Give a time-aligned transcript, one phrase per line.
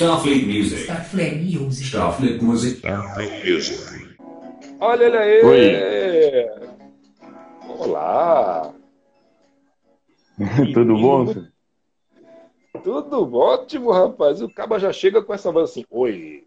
[0.00, 0.84] Starfleet Music.
[0.84, 1.88] Starfleet Music.
[1.88, 2.78] Starfleet Music.
[2.78, 4.16] Starfleet Music.
[4.80, 5.42] Olha ele aí!
[5.44, 5.74] Oi.
[7.68, 8.72] Olá!
[10.72, 11.26] Tudo bom?
[12.82, 14.40] Tudo ótimo, rapaz.
[14.40, 16.44] O Caba já chega com essa voz assim, oi.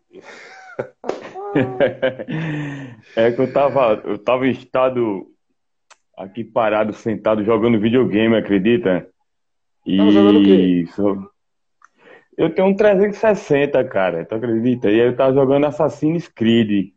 [3.16, 5.28] É que eu tava, eu tava em estado
[6.18, 9.08] aqui parado, sentado, jogando videogame, acredita?
[9.86, 10.88] E Tava jogando o quê?
[12.38, 14.90] Eu tenho um 360, cara, tu acredita?
[14.90, 16.92] E aí eu tava jogando Assassin's Creed.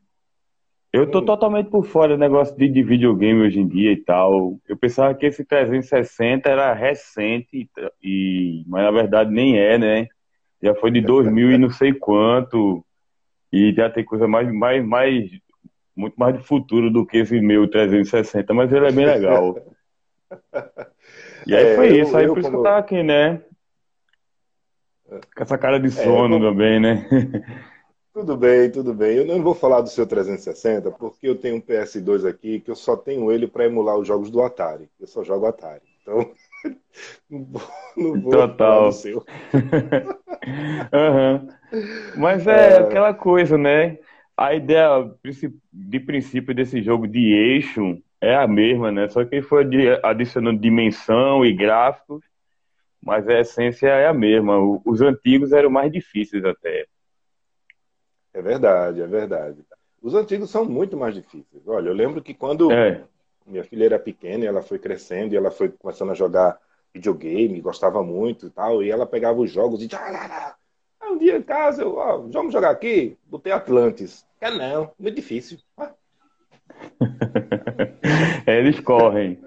[0.92, 1.26] Eu tô Hum.
[1.26, 4.58] totalmente por fora do negócio de, de videogame hoje em dia e tal.
[4.68, 7.68] Eu pensava que esse 360 era recente,
[8.02, 10.08] e, mas na verdade nem é, né?
[10.62, 12.84] Já foi de 2000 e não sei quanto.
[13.52, 15.30] E já tem coisa mais, mais, mais,
[15.96, 19.56] muito mais de futuro do que esse meu 360, mas ele é bem legal.
[21.46, 23.02] E aí É, foi eu- isso, aí eu por isso que eu como- tava aqui,
[23.02, 23.42] né?
[25.08, 27.06] Com essa cara de sono como- também, né?
[28.12, 29.18] Tudo bem, tudo bem.
[29.18, 32.74] Eu não vou falar do seu 360, porque eu tenho um PS2 aqui que eu
[32.76, 34.88] só tenho ele para emular os jogos do Atari.
[34.98, 35.82] Eu só jogo Atari.
[36.00, 36.32] Então,
[37.30, 37.62] não vou,
[37.96, 38.56] não vou Total.
[38.58, 39.24] falar do seu.
[40.92, 41.48] Aham.
[42.14, 43.98] Mas é aquela coisa, né?
[44.36, 45.10] A ideia
[45.72, 49.08] de princípio desse jogo de eixo é a mesma, né?
[49.08, 52.22] Só que foi adi- adicionando dimensão e gráficos,
[53.02, 54.58] mas a essência é a mesma.
[54.84, 56.86] Os antigos eram mais difíceis até.
[58.34, 59.64] É verdade, é verdade.
[60.02, 61.66] Os antigos são muito mais difíceis.
[61.66, 63.02] Olha, eu lembro que quando É,
[63.46, 66.58] minha filha era pequena, e ela foi crescendo e ela foi começando a jogar
[66.92, 69.88] videogame, gostava muito e tal, e ela pegava os jogos e
[71.16, 74.26] um dia em casa, eu, ó, vamos jogar aqui, botei Atlantis.
[74.40, 75.58] É não, muito difícil.
[78.46, 79.38] Eles correm.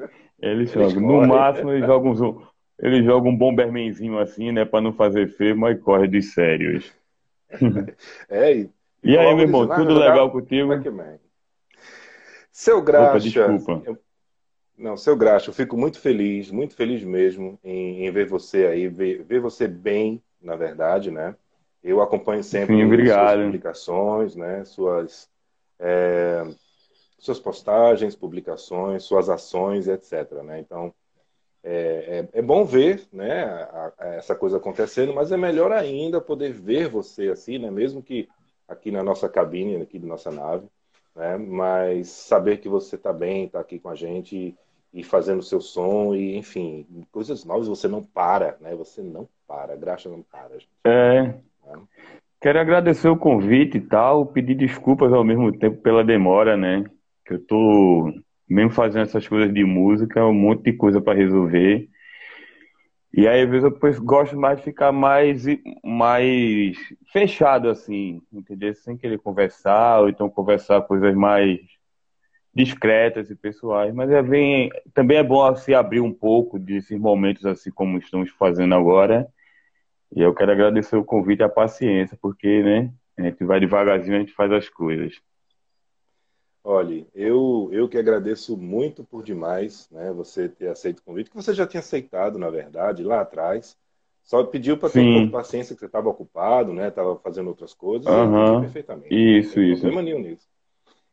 [0.41, 1.01] Eles Eles jogam.
[1.01, 1.27] No correm.
[1.27, 2.48] máximo, eles jogam,
[2.79, 4.65] eles jogam um Bombermanzinho assim, né?
[4.65, 6.93] Pra não fazer feio, mas corre dos sérios.
[8.29, 8.69] É, e,
[9.03, 10.69] E aí, meu irmão, tudo legal contigo?
[10.69, 11.19] Pac-Man.
[12.51, 13.83] Seu Graxa, desculpa.
[13.83, 13.97] eu-
[14.77, 18.87] não, seu Graxa, eu fico muito feliz, muito feliz mesmo em, em ver você aí,
[18.89, 21.35] ver, ver você bem, na verdade, né?
[21.83, 24.65] Eu acompanho sempre Sim, suas publicações, né?
[24.65, 25.29] Suas,
[25.79, 26.43] é,
[27.19, 30.43] suas postagens, publicações, suas ações, etc.
[30.43, 30.59] Né?
[30.59, 30.93] Então,
[31.63, 36.21] é, é, é bom ver né, a- a- essa coisa acontecendo, mas é melhor ainda
[36.21, 37.69] poder ver você assim, né?
[37.69, 38.27] Mesmo que
[38.67, 40.67] aqui na nossa cabine, aqui da nossa nave,
[41.15, 41.37] né?
[41.37, 45.43] Mas saber que você está bem, está aqui com a gente e, e fazendo o
[45.43, 47.67] seu som e, enfim, coisas novas.
[47.67, 48.75] Você não para, né?
[48.75, 49.75] Você não para.
[49.75, 50.53] Graxa não para.
[50.59, 50.69] gente.
[50.85, 51.33] É.
[52.41, 56.85] Quero agradecer o convite e tal, pedir desculpas ao mesmo tempo pela demora, né?
[57.25, 58.13] Que eu tô
[58.49, 61.87] mesmo fazendo essas coisas de música, um monte de coisa para resolver.
[63.13, 65.45] E aí, às vezes, eu gosto mais de ficar mais,
[65.83, 66.77] mais
[67.11, 68.73] fechado, assim, entendeu?
[68.75, 71.59] Sem querer conversar, ou então conversar coisas mais
[72.53, 73.93] discretas e pessoais.
[73.93, 78.29] Mas é bem, também é bom se abrir um pouco desses momentos, assim como estamos
[78.31, 79.27] fazendo agora.
[80.15, 84.17] E eu quero agradecer o convite e a paciência, porque, né, a gente vai devagarzinho,
[84.17, 85.19] a gente faz as coisas.
[86.63, 91.35] Olhe, eu, eu que agradeço muito por demais, né, você ter aceito o convite, que
[91.35, 93.77] você já tinha aceitado, na verdade, lá atrás.
[94.23, 97.47] Só pediu para ter um pouco de paciência, que você estava ocupado, né, estava fazendo
[97.47, 98.07] outras coisas.
[98.07, 99.15] entendi perfeitamente.
[99.15, 99.87] Isso, Não tem isso.
[99.87, 100.47] problema nenhum nisso.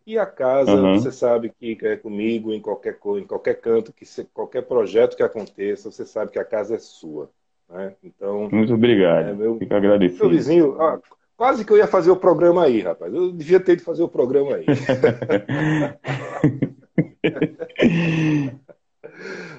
[0.06, 0.99] E a casa, Aham.
[0.99, 5.17] você sabe que é comigo em qualquer coisa, em qualquer canto, que se- qualquer projeto
[5.17, 7.31] que aconteça, você sabe que a casa é sua,
[7.69, 7.97] né?
[8.03, 9.29] Então, Muito obrigado.
[9.29, 10.29] É, meu- Fico meu agradecido.
[10.31, 11.01] vizinho, ó,
[11.37, 13.13] quase que eu ia fazer o programa aí, rapaz.
[13.13, 14.67] Eu devia ter ido fazer o programa aí.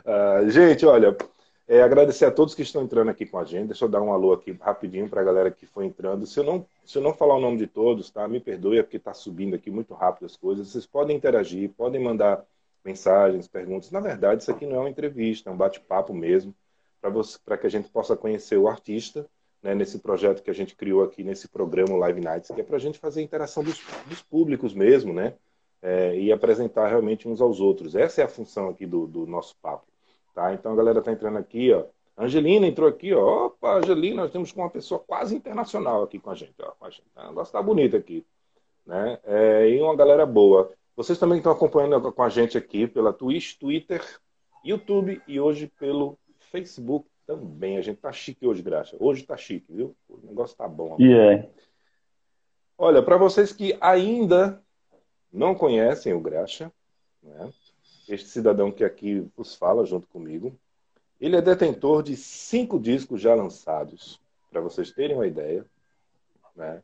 [0.06, 1.16] Ah, gente, olha,
[1.68, 3.68] é, agradecer a todos que estão entrando aqui com a gente.
[3.68, 6.26] Deixa eu dar um alô aqui rapidinho para a galera que foi entrando.
[6.26, 8.26] Se eu, não, se eu não falar o nome de todos, tá?
[8.28, 10.70] Me perdoe, é porque está subindo aqui muito rápido as coisas.
[10.70, 12.46] Vocês podem interagir, podem mandar
[12.86, 13.92] mensagens, perguntas.
[13.92, 16.56] Na verdade, isso aqui não é uma entrevista, é um bate-papo mesmo,
[17.44, 19.30] para que a gente possa conhecer o artista,
[19.62, 22.78] né, nesse projeto que a gente criou aqui nesse programa Live Nights, que é para
[22.78, 25.34] a gente fazer a interação dos, dos públicos mesmo, né?
[25.82, 27.96] É, e apresentar realmente uns aos outros.
[27.96, 29.86] Essa é a função aqui do, do nosso papo.
[30.34, 30.54] Tá?
[30.54, 31.86] Então a galera tá entrando aqui, ó.
[32.18, 33.46] Angelina entrou aqui, ó.
[33.48, 36.72] Opa, Angelina, nós temos uma pessoa quase internacional aqui com a gente, ó.
[36.72, 37.04] Com a gente.
[37.16, 38.26] O negócio tá bonito aqui.
[38.86, 39.20] Né?
[39.24, 40.72] É, e uma galera boa.
[40.96, 44.04] Vocês também estão acompanhando com a gente aqui pela Twitch, Twitter,
[44.64, 46.18] YouTube e hoje pelo
[46.52, 47.78] Facebook também.
[47.78, 48.96] A gente tá chique hoje, Graxa.
[49.00, 49.96] Hoje tá chique, viu?
[50.10, 50.96] O negócio tá bom.
[50.98, 51.50] E é.
[52.78, 54.64] Olha, para vocês que ainda
[55.32, 56.72] não conhecem o Graxa,
[57.22, 57.52] né?
[58.08, 60.58] este cidadão que aqui vos fala junto comigo,
[61.20, 65.66] ele é detentor de cinco discos já lançados, para vocês terem uma ideia.
[66.56, 66.82] né?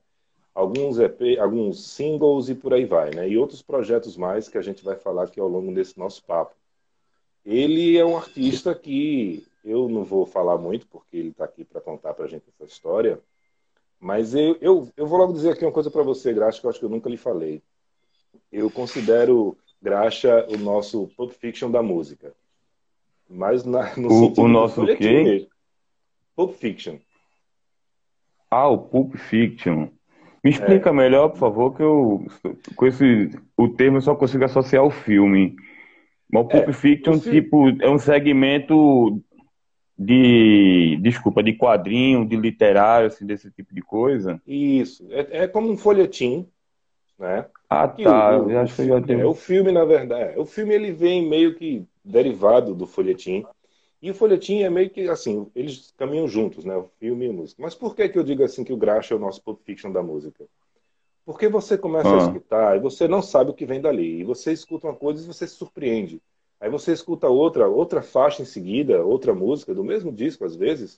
[0.54, 3.28] alguns EP, alguns singles e por aí vai, né?
[3.28, 6.56] E outros projetos mais que a gente vai falar aqui ao longo desse nosso papo.
[7.46, 11.82] Ele é um artista que eu não vou falar muito porque ele está aqui para
[11.82, 13.20] contar para a gente essa história,
[14.00, 16.70] mas eu, eu, eu vou logo dizer aqui uma coisa para você, Graxa, que eu
[16.70, 17.62] acho que eu nunca lhe falei.
[18.52, 22.34] Eu considero Graxa o nosso Pulp Fiction da música.
[23.30, 25.48] Mas na, no o, o nosso quê?
[26.36, 26.98] Pulp Fiction.
[28.52, 29.88] Ah, o Pulp Fiction.
[30.44, 30.94] Me explica é.
[30.94, 32.26] melhor, por favor, que eu
[32.76, 35.56] com esse o termo eu só consigo associar ao filme.
[36.30, 39.24] Mas o Pulp é, Fiction, tipo, é um segmento
[39.98, 44.42] de, desculpa, de quadrinho, de literário, assim, desse tipo de coisa?
[44.46, 45.08] Isso.
[45.12, 46.48] É, é como um folhetim,
[47.18, 47.46] né?
[47.70, 48.40] Ah, que tá.
[48.40, 49.22] O, eu acho que eu já tenho...
[49.22, 53.46] É, o filme, na verdade, é, o filme ele vem meio que derivado do folhetim.
[54.02, 56.76] E o folhetim é meio que assim, eles caminham juntos, né?
[56.76, 57.62] O filme e a música.
[57.62, 59.92] Mas por que, que eu digo assim que o Graxa é o nosso Pulp Fiction
[59.92, 60.44] da música?
[61.26, 62.16] Porque você começa ah.
[62.16, 64.20] a escutar e você não sabe o que vem dali.
[64.20, 66.22] E você escuta uma coisa e você se surpreende.
[66.64, 70.98] Aí você escuta outra, outra faixa em seguida, outra música, do mesmo disco às vezes,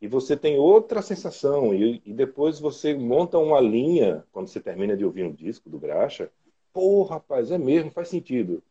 [0.00, 1.74] e você tem outra sensação.
[1.74, 5.78] E, e depois você monta uma linha, quando você termina de ouvir um disco do
[5.78, 6.30] Graxa.
[6.72, 8.62] Pô, rapaz, é mesmo, faz sentido.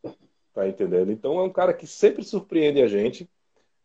[0.52, 1.12] Tá entendendo?
[1.12, 3.30] Então é um cara que sempre surpreende a gente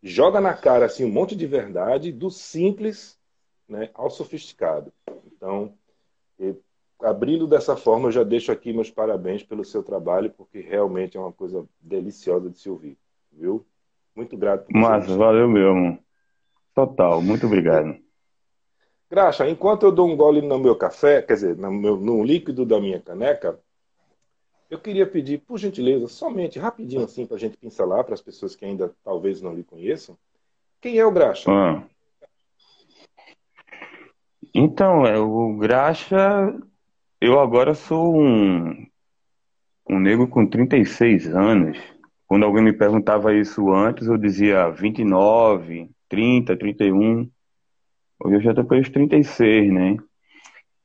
[0.01, 3.16] joga na cara assim um monte de verdade do simples
[3.68, 4.92] né, ao sofisticado.
[5.28, 5.78] Então,
[7.01, 11.19] abrindo dessa forma, eu já deixo aqui meus parabéns pelo seu trabalho, porque realmente é
[11.19, 12.98] uma coisa deliciosa de se ouvir,
[13.31, 13.66] viu?
[14.16, 14.66] Muito grato.
[14.74, 16.00] Mas valeu mesmo.
[16.74, 17.98] Total, muito obrigado.
[19.10, 22.66] Graxa, enquanto eu dou um gole no meu café, quer dizer, no, meu, no líquido
[22.66, 23.60] da minha caneca,
[24.69, 28.56] eu queria pedir, por gentileza, somente rapidinho assim, para a gente pincelar para as pessoas
[28.56, 30.16] que ainda talvez não lhe conheçam,
[30.80, 31.50] quem é o Graxa?
[31.51, 31.84] Ah.
[34.54, 36.56] Então, é, o Graxa,
[37.21, 38.86] eu agora sou um,
[39.89, 41.77] um negro com 36 anos.
[42.25, 47.30] Quando alguém me perguntava isso antes, eu dizia 29, 30, 31.
[48.24, 49.98] Hoje eu já estou pelos 36, né?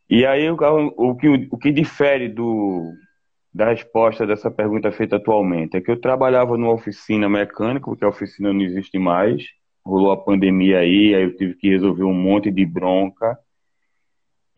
[0.09, 0.57] E aí o,
[0.97, 2.93] o, que, o que difere do,
[3.53, 5.77] da resposta dessa pergunta feita atualmente.
[5.77, 9.45] É que eu trabalhava numa oficina mecânica, porque a oficina não existe mais.
[9.85, 13.39] Rolou a pandemia aí, aí eu tive que resolver um monte de bronca.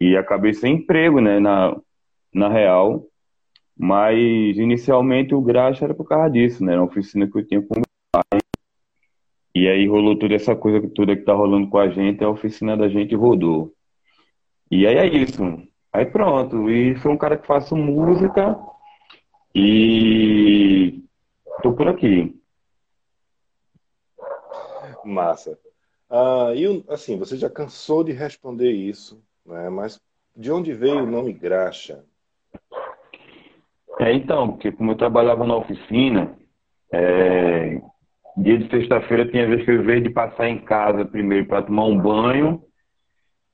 [0.01, 1.77] E acabei sem emprego, né, na,
[2.33, 3.07] na real.
[3.79, 4.17] Mas
[4.57, 6.73] inicialmente o graxa era por causa disso, né?
[6.73, 8.41] Era uma oficina que eu tinha com pai.
[9.55, 12.77] E aí rolou toda essa coisa toda que tá rolando com a gente, a oficina
[12.77, 13.75] da gente rodou.
[14.71, 15.43] E aí é isso.
[15.93, 16.71] Aí pronto.
[16.71, 18.59] E sou um cara que faço música
[19.55, 21.03] e
[21.63, 22.35] tô por aqui.
[25.05, 25.59] Massa.
[26.11, 29.69] Ah, e assim, você já cansou de responder isso, né?
[29.69, 30.01] Mas
[30.37, 32.05] de onde veio o nome Graxa?
[33.99, 36.37] É, então, porque como eu trabalhava na oficina,
[36.93, 37.81] é,
[38.37, 41.85] dia de sexta-feira tinha vez que eu, veio de passar em casa primeiro para tomar
[41.85, 42.63] um banho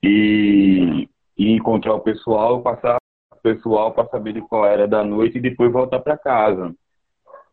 [0.03, 1.09] e,
[1.39, 2.99] e encontrar o pessoal, eu passava
[3.43, 6.75] pessoal para saber de qual era da noite e depois voltar para casa.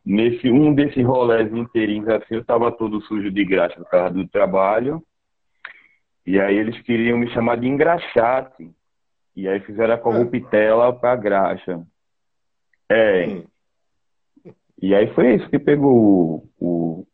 [0.06, 4.27] Nesse um desses rolés inteirinhos assim, eu estava todo sujo de graxa por causa do
[4.27, 5.03] trabalho.
[6.25, 8.69] E aí eles queriam me chamar de engraxate.
[9.36, 11.82] E aí fizeram a corruptela para graxa.
[12.89, 13.27] É.
[13.27, 13.44] Hum.
[14.82, 17.08] E aí foi isso que pegou o, o,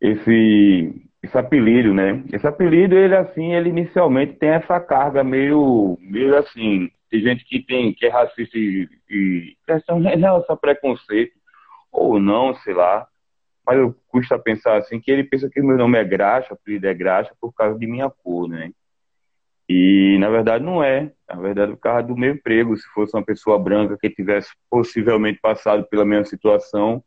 [0.00, 2.24] esse, esse apelido, né?
[2.32, 7.64] Esse apelido, ele assim, ele inicialmente tem essa carga meio, meio assim, tem gente que
[7.64, 11.32] tem que é racista e, e questão em relação a preconceito
[11.92, 13.06] ou não, sei lá.
[13.66, 16.94] Mas eu custa pensar assim que ele pensa que meu nome é Graxa, apelido é
[16.94, 18.72] Graxa por causa de minha cor, né?
[19.68, 21.12] E na verdade não é.
[21.28, 22.76] Na verdade, por causa do meu emprego.
[22.76, 27.04] Se fosse uma pessoa branca que tivesse possivelmente passado pela mesma situação,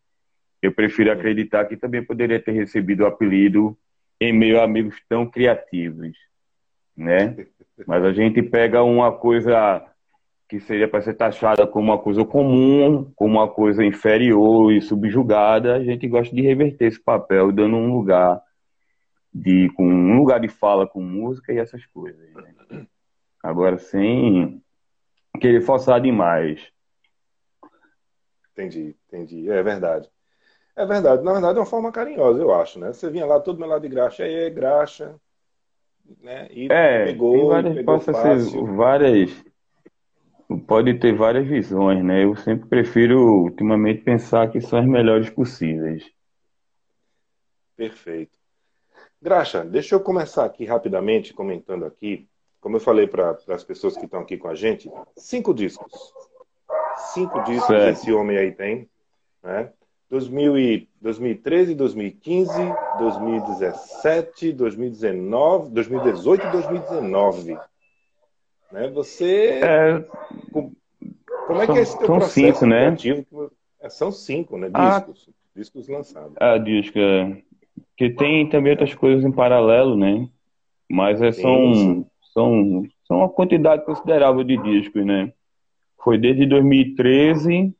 [0.61, 3.77] eu prefiro acreditar que também poderia ter recebido o apelido
[4.17, 6.15] em meio a amigos tão criativos,
[6.95, 7.35] né?
[7.85, 9.83] Mas a gente pega uma coisa
[10.47, 15.75] que seria para ser taxada como uma coisa comum, como uma coisa inferior e subjugada,
[15.75, 18.41] a gente gosta de reverter esse papel, dando um lugar
[19.33, 22.29] de com um lugar de fala com música e essas coisas.
[22.33, 22.85] Né?
[23.41, 24.61] Agora sem
[25.39, 26.71] querer forçar demais.
[28.51, 29.49] Entendi, entendi.
[29.49, 30.07] É verdade.
[30.75, 31.23] É verdade.
[31.23, 32.93] Na verdade, é uma forma carinhosa, eu acho, né?
[32.93, 35.15] Você vinha lá todo meu lado de graxa, aí é graxa,
[36.21, 36.47] né?
[36.51, 38.49] E é, pegou, várias, pegou fácil.
[38.49, 39.43] Ser várias
[40.59, 42.23] pode ter várias visões, né?
[42.23, 46.03] Eu sempre prefiro, ultimamente, pensar que são as melhores possíveis.
[47.75, 48.37] Perfeito.
[49.21, 52.27] Graxa, deixa eu começar aqui rapidamente comentando aqui
[52.63, 56.13] como eu falei para as pessoas que estão aqui com a gente, cinco discos.
[57.13, 57.99] Cinco discos certo.
[57.99, 58.89] esse homem aí tem.
[59.43, 59.69] Né?
[60.09, 62.53] 2013, 2015,
[62.99, 67.57] 2017, 2019, 2018 e 2019.
[68.73, 68.87] Né?
[68.89, 69.61] Você.
[69.63, 70.03] É...
[70.51, 72.97] Como é que é esse teu são processo cinco, né?
[73.79, 74.71] É, são cinco, né?
[74.73, 74.99] Ah.
[74.99, 75.29] Discos.
[75.29, 76.33] Ah, discos lançados.
[76.39, 76.97] Ah, disco.
[76.97, 77.37] É.
[77.95, 80.27] Que tem também outras coisas em paralelo, né?
[80.89, 85.31] Mas é, são, são, são uma quantidade considerável de discos, né?
[86.03, 87.75] Foi desde 2013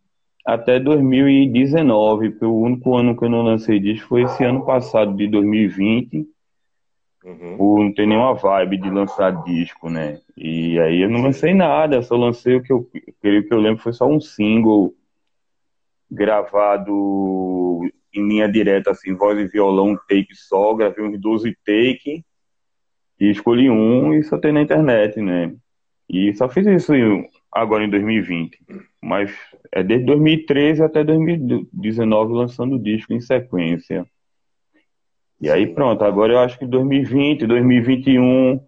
[0.46, 5.16] até 2019, porque o único ano que eu não lancei disco foi esse ano passado,
[5.16, 6.28] de 2020.
[7.24, 7.86] Uhum.
[7.86, 10.20] Não ter nenhuma vibe de lançar disco, né?
[10.36, 12.90] E aí eu não lancei nada, só lancei o que eu
[13.22, 14.94] creio que eu lembro foi só um single
[16.12, 17.82] gravado
[18.14, 22.24] em linha direta, assim, voz e violão, take só, gravei uns 12 take
[23.20, 25.56] e escolhi um e só tem na internet, né?
[26.10, 26.94] E só fiz isso
[27.52, 28.60] agora em 2020.
[29.02, 29.34] Mas
[29.72, 34.06] é desde 2013 até 2019 lançando o disco em sequência.
[35.42, 38.60] E aí pronto, agora eu acho que 2020, 2021,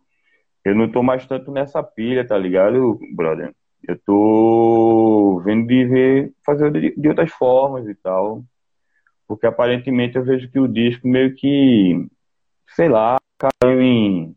[0.65, 3.53] eu não tô mais tanto nessa pilha, tá ligado, brother?
[3.87, 8.43] Eu tô vendo de ver, fazer de, outras formas e tal.
[9.27, 12.07] Porque aparentemente eu vejo que o disco meio que,
[12.75, 14.35] sei lá, caiu em.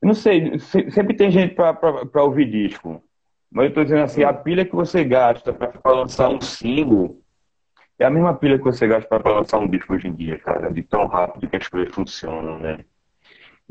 [0.00, 3.02] Eu não sei, sempre tem gente para ouvir disco.
[3.50, 7.20] Mas eu tô dizendo assim, a pilha que você gasta para lançar um single
[7.98, 10.70] é a mesma pilha que você gasta para lançar um disco hoje em dia, cara,
[10.70, 12.84] de tão rápido que as coisas funcionam, né?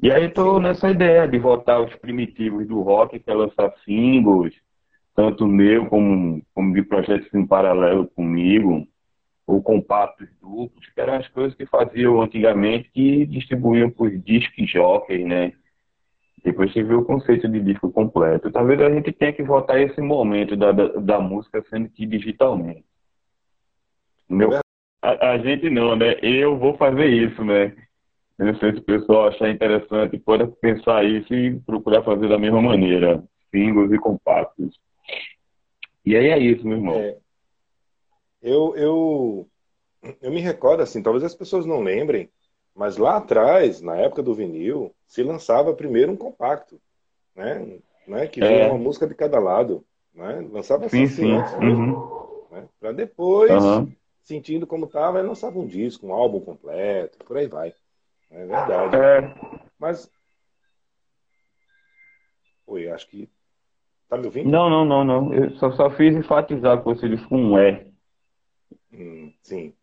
[0.02, 4.54] E aí tô nessa ideia de voltar aos primitivos do rock, que é lançar singles,
[5.16, 8.88] tanto meu como, como de projetos em paralelo comigo,
[9.48, 15.26] ou compactos duplos, que eram as coisas que faziam antigamente que distribuíam por discos jockeys,
[15.26, 15.54] né?
[16.44, 18.52] Depois você vê o conceito de disco completo.
[18.52, 22.06] Talvez a gente tenha que voltar a esse momento da, da, da música sendo que
[22.06, 22.86] digitalmente.
[24.30, 24.50] Meu,
[25.02, 26.18] a, a, gente não, né?
[26.22, 27.76] Eu vou fazer isso, né?
[28.38, 32.62] Não sei se o pessoal achar interessante, pode pensar isso e procurar fazer da mesma
[32.62, 33.24] maneira.
[33.50, 34.80] Singles e compactos.
[36.06, 36.96] E aí é isso, meu irmão.
[36.96, 37.18] É,
[38.42, 39.48] eu, eu,
[40.22, 42.30] eu me recordo, assim, talvez as pessoas não lembrem,
[42.76, 46.80] mas lá atrás, na época do vinil, se lançava primeiro um compacto,
[47.36, 47.80] né?
[48.08, 48.28] né?
[48.28, 48.68] Que vinha é.
[48.68, 50.48] uma música de cada lado, né?
[50.52, 51.32] Lançava sim, assim, sim.
[51.32, 52.46] antes uhum.
[52.52, 52.68] né?
[52.80, 53.92] Para depois, uhum.
[54.28, 57.74] Sentindo como estava, lançava um disco, um álbum completo, por aí vai.
[58.30, 58.96] É verdade.
[58.98, 59.36] É.
[59.80, 60.12] Mas.
[62.68, 63.30] Oi, acho que.
[64.10, 64.50] Tá me ouvindo?
[64.50, 65.34] Não, não, não, não.
[65.34, 67.88] Eu só, só fiz enfatizar que você disse com um E.
[68.92, 69.74] Hum, sim.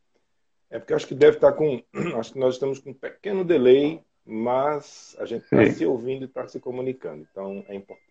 [0.71, 1.83] É porque acho que deve estar com.
[2.19, 6.25] Acho que nós estamos com um pequeno delay, mas a gente está se ouvindo e
[6.27, 7.27] está se comunicando.
[7.31, 8.05] Então é importante.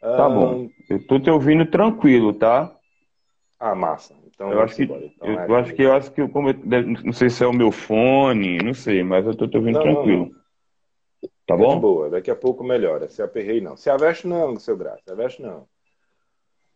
[0.00, 0.68] Tá bom.
[0.88, 2.76] Eu estou te ouvindo tranquilo, tá?
[3.58, 4.14] Ah, massa.
[4.38, 6.52] Então, eu acho que, então, eu, é eu acho que eu acho que como
[7.04, 9.82] não sei se é o meu fone, não sei, mas eu estou te ouvindo não,
[9.82, 10.26] tranquilo.
[10.26, 11.30] Não, não.
[11.44, 11.76] Tá bom?
[11.76, 13.08] É boa, daqui a pouco melhora.
[13.08, 13.76] Se aperrei, não.
[13.76, 15.02] Se aveste, não, seu graça.
[15.04, 15.66] Se aveste, não.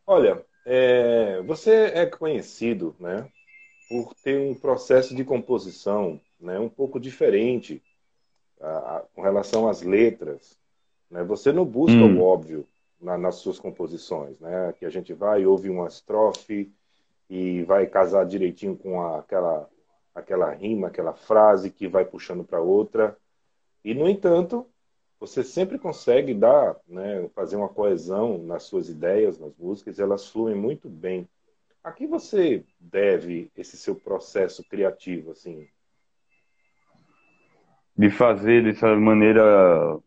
[0.05, 3.29] Olha, é, você é conhecido, né,
[3.89, 7.81] por ter um processo de composição, né, um pouco diferente
[8.61, 10.59] a, a, com relação às letras.
[11.09, 11.23] Né?
[11.23, 12.19] Você não busca hum.
[12.19, 12.67] o óbvio
[13.01, 14.75] na, nas suas composições, né?
[14.79, 16.73] Que a gente vai ouve uma estrofe
[17.33, 19.67] e vai casar direitinho com a, aquela
[20.15, 23.17] aquela rima, aquela frase que vai puxando para outra.
[23.83, 24.67] E no entanto,
[25.19, 30.55] você sempre consegue dar, né, fazer uma coesão nas suas ideias, nas músicas, elas fluem
[30.55, 31.27] muito bem.
[31.83, 35.67] A que você deve esse seu processo criativo, assim?
[37.97, 39.99] De fazer dessa maneira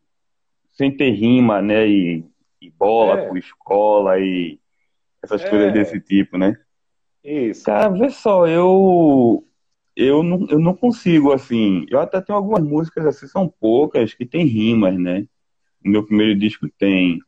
[0.73, 2.23] sem ter rima, né, e
[2.61, 3.27] e bola é.
[3.27, 4.59] com escola e
[5.21, 5.49] essas é.
[5.49, 6.55] coisas desse tipo, né?
[7.25, 7.65] Isso.
[7.65, 9.43] Cara, vê só, eu
[9.95, 11.85] eu não, eu não consigo, assim.
[11.89, 15.25] Eu até tenho algumas músicas, assim, são poucas, que tem rimas, né?
[15.83, 17.19] O meu primeiro disco tem.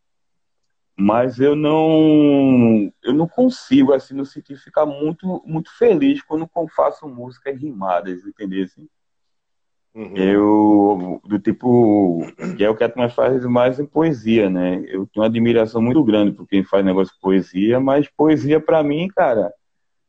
[1.00, 6.50] Mas eu não eu não consigo, assim, no sentido de ficar muito, muito feliz quando
[6.75, 8.66] faço músicas rimadas, entendeu?
[8.66, 8.88] Assim?
[9.96, 10.16] Uhum.
[10.16, 12.20] Eu, do tipo,
[12.56, 14.77] que é o que a turma faz mais em poesia, né?
[14.88, 18.84] Eu tenho uma admiração muito grande por quem faz negócio de poesia, mas poesia para
[18.84, 19.51] mim, cara,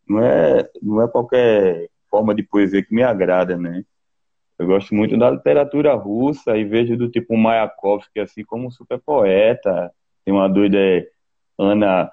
[0.09, 3.85] não é, não é qualquer forma de poesia que me agrada, né?
[4.59, 8.99] Eu gosto muito da literatura russa e vejo do tipo Mayakovsky assim como um super
[8.99, 9.93] poeta.
[10.25, 11.07] Tem uma doida é
[11.57, 12.11] Ana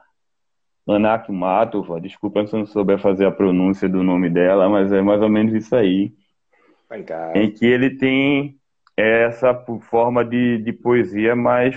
[0.88, 5.02] Ana Akhmatova, desculpa se eu não souber fazer a pronúncia do nome dela, mas é
[5.02, 6.14] mais ou menos isso aí.
[6.88, 8.56] Tá em que ele tem
[8.96, 9.54] essa
[9.90, 11.75] forma de, de poesia mais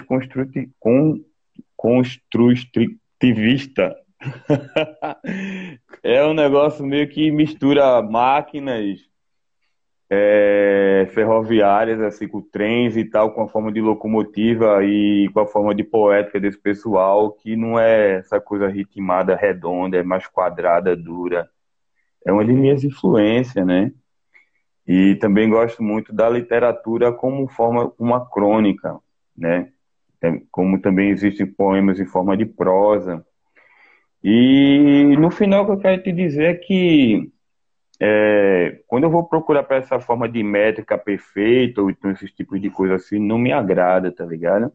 [1.76, 3.96] construtivista.
[6.02, 8.98] é um negócio meio que mistura máquinas
[10.10, 15.46] é, ferroviárias, assim, com trens e tal, com a forma de locomotiva e com a
[15.46, 20.96] forma de poética desse pessoal, que não é essa coisa ritmada, redonda, é mais quadrada,
[20.96, 21.48] dura.
[22.24, 23.92] É uma de minhas influências, né?
[24.86, 28.98] E também gosto muito da literatura como forma, uma crônica,
[29.36, 29.70] né?
[30.22, 33.24] É, como também existem poemas em forma de prosa.
[34.22, 37.30] E no final o que eu quero te dizer é que
[38.00, 42.60] é, quando eu vou procurar para essa forma de métrica perfeita, ou então esses tipos
[42.60, 44.72] de coisa assim, não me agrada, tá ligado?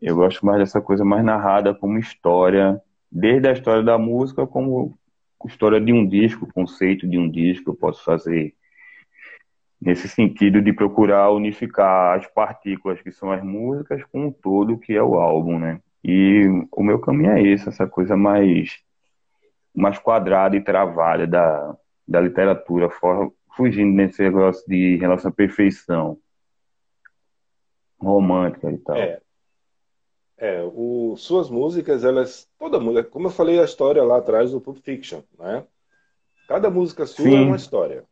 [0.00, 2.80] Eu gosto mais dessa coisa mais narrada como história,
[3.10, 4.98] desde a história da música, como
[5.46, 8.54] história de um disco, conceito de um disco, eu posso fazer
[9.80, 14.94] nesse sentido de procurar unificar as partículas que são as músicas com o todo que
[14.94, 15.80] é o álbum, né?
[16.02, 18.78] E o meu caminho é esse, essa coisa mais
[19.74, 21.76] mais quadrada e travada da,
[22.06, 26.18] da literatura, for, fugindo desse negócio de relação à perfeição
[27.98, 28.96] romântica e tal.
[28.96, 29.20] É.
[30.36, 32.48] É, o, suas músicas, elas.
[32.58, 35.66] Toda música, como eu falei a história lá atrás do Pulp Fiction, né?
[36.48, 37.36] Cada música sua é Sim.
[37.36, 38.04] é uma história.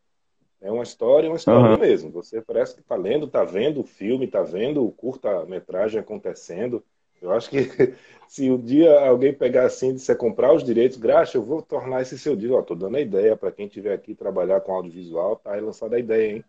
[0.61, 1.79] É uma história, uma história uhum.
[1.79, 2.11] mesmo.
[2.11, 6.83] Você parece que está lendo, está vendo o filme, está vendo o curta-metragem acontecendo.
[7.21, 7.59] Eu acho que
[8.27, 11.61] se o um dia alguém pegar assim, de você comprar os direitos, graxa, eu vou
[11.61, 12.59] tornar esse seu disco.
[12.59, 15.99] Estou dando a ideia para quem estiver aqui trabalhar com audiovisual, tá aí lançada a
[15.99, 16.43] ideia, hein?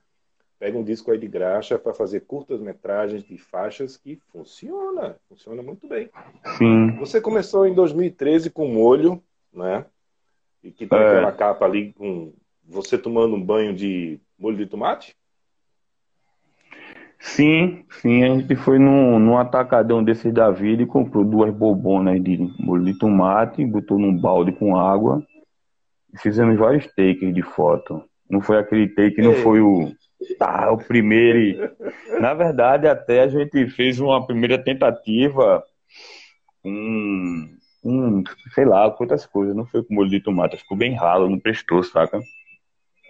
[0.58, 5.62] Pega um disco aí de graxa para fazer curtas metragens de faixas que funciona, funciona
[5.62, 6.10] muito bem.
[6.58, 6.90] Sim.
[6.98, 9.86] Você começou em 2013 com Molho, né?
[10.62, 11.02] E que tem é.
[11.02, 15.16] aquela capa ali com você tomando um banho de molho de tomate?
[17.20, 22.20] Sim, sim, a gente foi num, num atacadão desses da vida e comprou duas bobonas
[22.22, 25.22] de molho de tomate, botou num balde com água
[26.14, 28.02] e fizemos vários takes de foto.
[28.28, 29.92] Não foi aquele take, não foi o,
[30.38, 31.70] tá, o primeiro.
[32.20, 35.62] Na verdade, até a gente fez uma primeira tentativa
[36.62, 37.48] com,
[37.84, 39.54] um, sei lá, com outras coisas.
[39.54, 42.18] Não foi com molho de tomate, ficou bem ralo, não prestou, saca?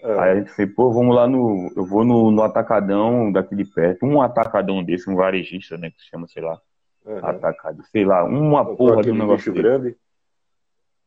[0.03, 0.19] É.
[0.19, 1.71] Aí a gente fez, pô, vamos lá no.
[1.77, 4.07] Eu vou no, no atacadão daqui de perto.
[4.07, 5.91] Um atacadão desse, um varejista, né?
[5.91, 6.59] Que se chama, sei lá.
[7.05, 7.19] Uhum.
[7.19, 7.83] Atacado.
[7.91, 9.97] Sei lá, uma porra de um negócio grande.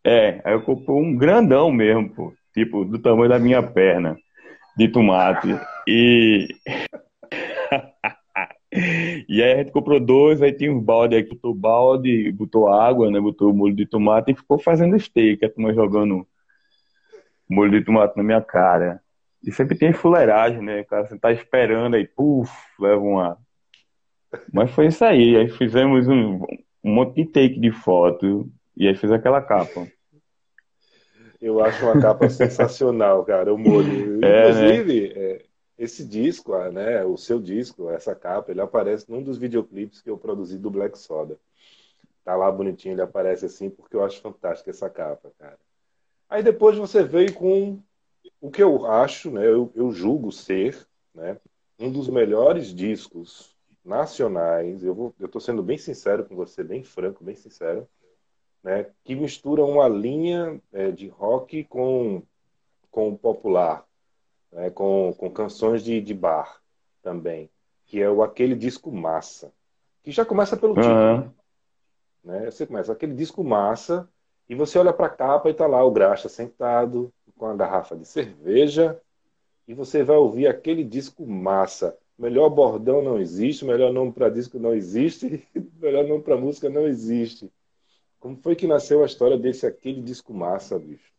[0.06, 2.34] É, aí eu comprei um grandão mesmo, pô.
[2.54, 4.16] Tipo, do tamanho da minha perna
[4.78, 5.48] de tomate.
[5.88, 6.48] E.
[9.28, 13.10] e aí a gente comprou dois, aí tinha um balde aí, botou balde, botou água,
[13.10, 13.20] né?
[13.20, 16.28] Botou molho de tomate e ficou fazendo steak, a turma jogando
[17.54, 19.02] molho de tomate na minha cara.
[19.44, 20.84] E sempre tem fuleiragem, né?
[20.86, 23.38] Cara, você tá esperando aí, puf, leva uma.
[24.52, 25.36] Mas foi isso aí.
[25.36, 26.42] Aí fizemos um,
[26.84, 29.88] um monte de take de foto e aí fiz aquela capa.
[31.42, 34.24] Eu acho uma capa sensacional, cara, o molho.
[34.24, 35.14] É, Inclusive, né?
[35.16, 35.46] é,
[35.78, 40.10] esse disco, ah, né, o seu disco, essa capa, ele aparece num dos videoclipes que
[40.10, 41.38] eu produzi do Black Soda.
[42.24, 45.60] Tá lá bonitinho, ele aparece assim, porque eu acho fantástica essa capa, cara.
[46.30, 47.80] Aí depois você veio com
[48.42, 51.38] o que eu acho, né, eu, eu julgo ser, né,
[51.80, 54.84] um dos melhores discos nacionais.
[54.84, 57.88] Eu vou, eu estou sendo bem sincero com você, bem franco, bem sincero,
[58.64, 62.22] né, que mistura uma linha é, de rock com
[62.94, 63.84] com popular,
[64.52, 66.62] né, com, com canções de, de bar
[67.02, 67.50] também,
[67.88, 69.52] que é o aquele disco massa,
[70.04, 71.32] que já começa pelo título, uhum.
[72.24, 72.52] né?
[72.52, 74.08] Você começa aquele disco massa
[74.50, 77.96] e você olha para a capa e está lá o Graxa sentado com a garrafa
[77.96, 79.00] de cerveja
[79.68, 81.98] e você vai ouvir aquele disco massa.
[82.18, 85.46] Melhor bordão não existe, melhor nome para disco não existe,
[85.82, 87.52] melhor nome para música não existe.
[88.20, 91.12] Como foi que nasceu a história desse aquele disco massa, bicho?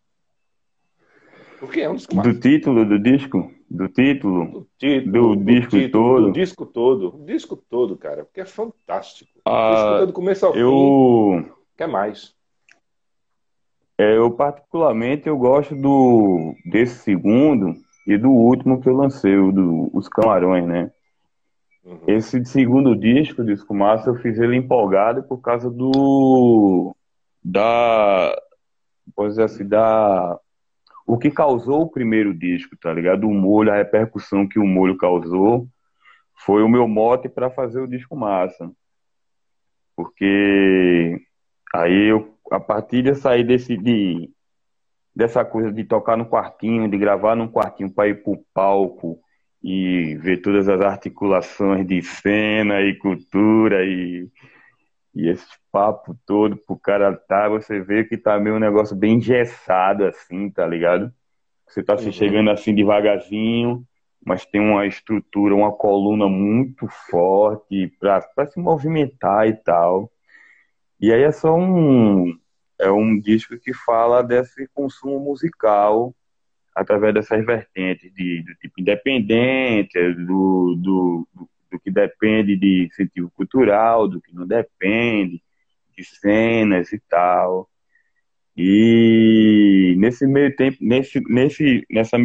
[1.59, 2.33] Porque é um disco massa.
[2.33, 3.51] Do título do disco?
[3.71, 4.47] Do título?
[4.47, 6.27] Do, título, do, do disco título, todo?
[6.27, 7.17] Do disco todo.
[7.17, 8.25] O disco todo, cara.
[8.25, 9.41] Porque é fantástico.
[9.45, 11.45] Ah, o disco do começo ao eu...
[11.45, 11.53] fim.
[11.77, 12.35] Quer mais?
[13.99, 17.75] É, eu particularmente eu gosto do desse segundo
[18.07, 20.91] e do último que eu lancei, o do Os Camarões, né?
[21.85, 22.01] Uhum.
[22.09, 26.95] Esse segundo disco, Disco Massa, eu fiz ele empolgado por causa do
[27.43, 28.35] da
[29.15, 30.39] pode dizer assim, da
[31.07, 33.29] o que causou o primeiro disco, tá ligado?
[33.29, 35.69] O molho, a repercussão que o molho causou
[36.45, 38.71] foi o meu mote para fazer o disco massa.
[39.95, 41.21] Porque
[41.75, 44.31] aí eu a partir de sair desse, de,
[45.15, 49.19] dessa coisa de tocar no quartinho, de gravar num quartinho para ir pro palco
[49.63, 54.29] e ver todas as articulações de cena e cultura e,
[55.15, 59.15] e esse papo todo pro cara tá, você vê que tá meio um negócio bem
[59.15, 61.13] engessado assim, tá ligado?
[61.67, 62.13] Você tá se uhum.
[62.13, 63.85] chegando assim devagarzinho,
[64.25, 70.11] mas tem uma estrutura, uma coluna muito forte para se movimentar e tal.
[71.05, 72.35] E aí é só um
[72.81, 76.17] é um disco que fala desse consumo musical
[76.75, 81.29] através dessas vertentes de, do tipo independente, do, do,
[81.71, 85.43] do, que depende de incentivo cultural, do que não depende,
[85.95, 87.69] de cenas e tal.
[88.57, 92.17] E nesse meio tempo, nesse, nesse, nessa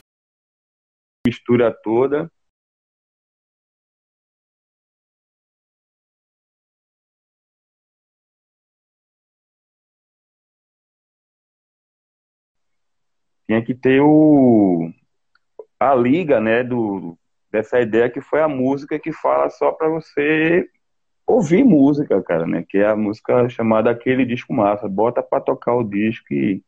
[1.28, 2.32] mistura toda,
[13.50, 14.92] tinha que ter o
[15.80, 17.18] a liga, né, do
[17.52, 20.70] dessa ideia que foi a música que fala só para você
[21.26, 25.74] ouvir música, cara, né, que é a música chamada aquele disco massa, bota para tocar
[25.74, 26.64] o disco e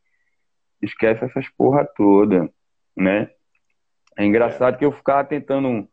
[0.82, 2.50] esquece essas porra toda,
[2.98, 3.30] né?
[4.18, 5.88] É engraçado que eu ficava tentando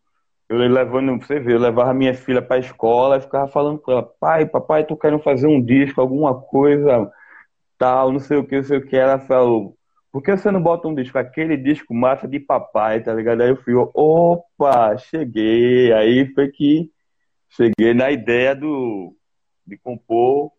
[0.48, 4.02] eu levando, você vê, eu levava minha filha para escola e ficava falando com ela,
[4.02, 7.12] pai, papai, tu querendo fazer um disco, alguma coisa,
[7.78, 8.96] tal, não sei o que, não sei o que.
[8.96, 9.77] Ela falou,
[10.18, 13.40] por que você não bota um disco, aquele disco massa de papai, tá ligado?
[13.40, 15.92] Aí eu fui, opa, cheguei.
[15.92, 16.90] Aí foi que
[17.48, 19.14] cheguei na ideia do,
[19.64, 20.50] de compor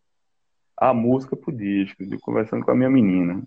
[0.77, 3.43] a música pro disco, de conversando com a minha menina.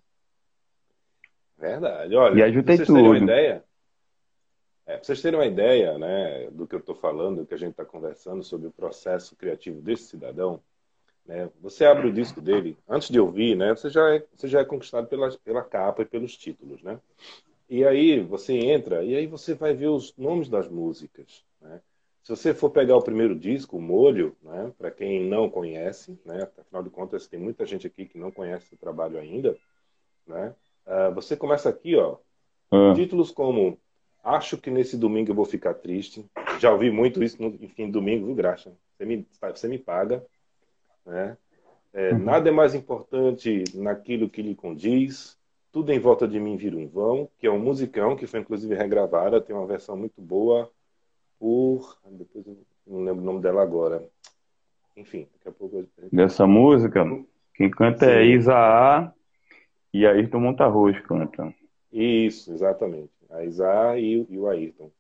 [1.57, 2.41] Verdade, olha.
[2.41, 2.95] E ajudei tudo.
[2.95, 3.65] Terem uma ideia,
[4.85, 7.59] é, pra vocês terem uma ideia né, do que eu estou falando, do que a
[7.59, 10.63] gente está conversando sobre o processo criativo desse cidadão,
[11.27, 11.51] né?
[11.61, 13.75] Você abre o disco dele, antes de ouvir, né?
[13.75, 16.99] Você já é, você já é conquistado pela, pela capa e pelos títulos, né?
[17.69, 21.81] E aí você entra e aí você vai ver os nomes das músicas, né?
[22.23, 24.73] Se você for pegar o primeiro disco, o Molho, né?
[24.79, 26.49] Para quem não conhece, né?
[26.57, 29.57] Afinal de contas, tem muita gente aqui que não conhece o trabalho ainda,
[30.27, 30.55] né?
[30.87, 32.17] Uh, você começa aqui, ó,
[32.71, 32.93] ah.
[32.95, 33.79] títulos como
[34.23, 36.25] Acho que nesse domingo eu vou ficar triste.
[36.61, 38.73] Já ouvi muito isso no fim de domingo, viu, Graxa?
[38.97, 40.25] Você me, você me paga.
[41.07, 41.37] Né?
[41.93, 42.19] É, uhum.
[42.21, 45.39] Nada é mais importante naquilo que lhe condiz.
[45.71, 48.75] Tudo em volta de mim vira um vão, que é um musicão que foi inclusive
[48.75, 50.71] regravada, tem uma versão muito boa
[51.39, 51.99] por.
[52.11, 54.07] Depois eu não lembro o nome dela agora.
[54.97, 55.87] Enfim, daqui a pouco.
[56.13, 57.05] Dessa música,
[57.55, 58.15] quem canta é Sim.
[58.15, 59.15] é Isaá
[59.93, 61.55] e Ayrton Montarroz canta.
[61.93, 63.13] Isso, exatamente.
[63.31, 64.91] A Isaá e, e o Ayrton.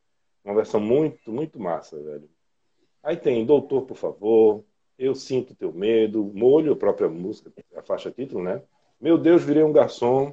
[0.44, 2.28] Uma versão muito, muito massa, velho.
[3.02, 4.64] Aí tem Doutor, por favor,
[5.02, 8.62] eu sinto teu medo, molho, a própria música, a faixa título, né?
[9.00, 10.32] Meu Deus, virei um garçom.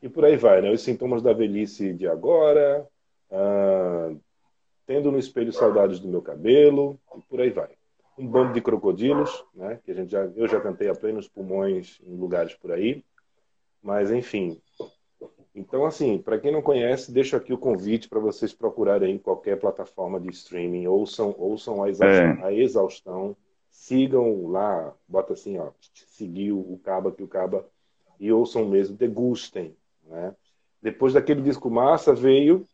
[0.00, 0.70] e por aí vai, né?
[0.70, 2.86] Os sintomas da velhice de agora,
[3.28, 4.14] ah,
[4.86, 7.70] tendo no espelho saudades do meu cabelo, e por aí vai.
[8.16, 9.80] Um bando de crocodilos, né?
[9.84, 13.04] Que a gente já, eu já cantei a plenos pulmões em lugares por aí.
[13.82, 14.60] Mas, enfim,
[15.60, 19.58] então, assim, para quem não conhece, deixo aqui o convite para vocês procurarem em qualquer
[19.58, 22.42] plataforma de streaming, ouçam, ouçam a exaustão, é.
[22.42, 23.36] a exaustão,
[23.70, 25.68] sigam lá, bota assim, ó,
[26.06, 27.66] seguir o Caba que o Caba,
[28.18, 29.76] e ouçam mesmo, degustem,
[30.08, 30.34] né?
[30.82, 32.66] Depois daquele disco massa veio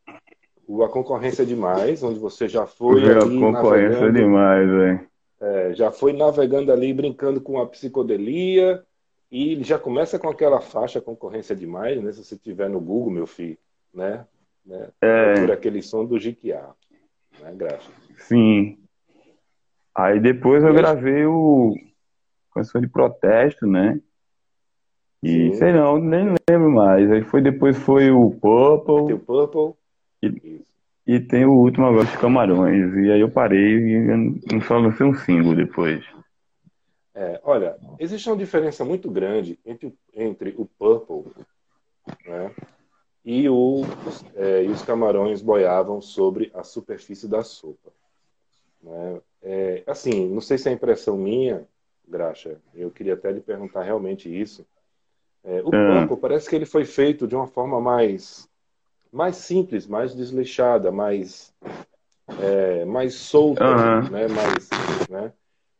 [0.66, 5.08] o A Concorrência Demais, onde você já foi a concorrência demais, velho.
[5.40, 8.82] É, já foi navegando ali, brincando com a psicodelia,
[9.30, 12.12] e ele já começa com aquela faixa concorrência demais, né?
[12.12, 13.58] Se você tiver no Google, meu filho,
[13.92, 14.24] né?
[14.64, 14.88] né?
[15.00, 15.40] É.
[15.40, 16.70] Por aquele som do Jiquiá,
[17.40, 17.52] né?
[17.54, 17.92] Graças.
[18.18, 18.78] Sim.
[19.94, 21.74] Aí depois eu gravei o
[22.54, 24.00] canção de protesto, né?
[25.22, 25.54] E Sim.
[25.54, 27.10] sei não, nem lembro mais.
[27.10, 29.06] Aí foi depois foi o Purple.
[29.06, 29.74] Tem o Purple.
[30.22, 30.60] E,
[31.06, 32.94] e tem o último agora dos Camarões.
[32.94, 34.04] E aí eu parei
[34.50, 36.04] e só lancei um single depois.
[37.18, 41.32] É, olha, existe uma diferença muito grande entre, entre o Purple
[42.26, 42.54] né,
[43.24, 43.84] e, o,
[44.34, 47.90] é, e os camarões boiavam sobre a superfície da sopa.
[48.82, 49.20] Né?
[49.42, 51.66] É, assim, não sei se é impressão minha,
[52.06, 54.66] Graxa, eu queria até lhe perguntar realmente isso.
[55.42, 56.00] É, o é.
[56.00, 58.46] Purple parece que ele foi feito de uma forma mais,
[59.10, 61.50] mais simples, mais desleixada, mais,
[62.42, 64.10] é, mais solta, uhum.
[64.10, 64.28] né?
[64.28, 64.68] mais,
[65.08, 65.32] né?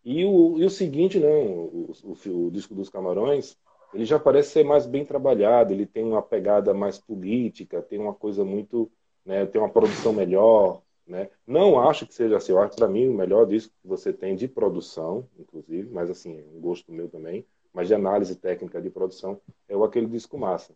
[0.07, 3.57] E o, e o seguinte, não, o, o, o, disco dos Camarões,
[3.93, 8.15] ele já parece ser mais bem trabalhado, ele tem uma pegada mais política, tem uma
[8.15, 8.89] coisa muito,
[9.25, 11.29] né, tem uma produção melhor, né?
[11.45, 14.37] Não acho que seja assim, eu acho para mim o melhor disco que você tem
[14.37, 18.91] de produção, inclusive, mas assim, é um gosto meu também, mas de análise técnica de
[18.91, 20.73] produção, é o aquele disco massa.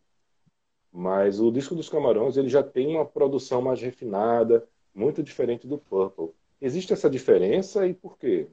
[0.93, 5.79] Mas o disco dos Camarões ele já tem uma produção mais refinada, muito diferente do
[5.79, 6.31] Purple.
[6.61, 8.49] Existe essa diferença e por quê?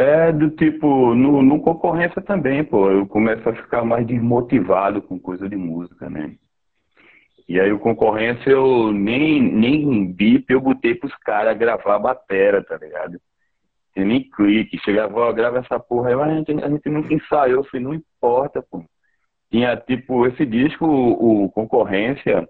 [0.00, 5.18] É do tipo, no, no concorrência também, pô, eu começo a ficar mais desmotivado com
[5.18, 6.36] coisa de música, né?
[7.48, 12.62] E aí o concorrência eu nem, nem bip eu botei pros caras gravar a batera,
[12.62, 13.20] tá ligado?
[13.92, 17.56] Tem nem clique, chegava, ó, grava essa porra aí, a gente, a gente nunca ensaiou,
[17.56, 18.84] eu falei, não importa, pô.
[19.50, 22.48] Tinha tipo, esse disco, o, o concorrência,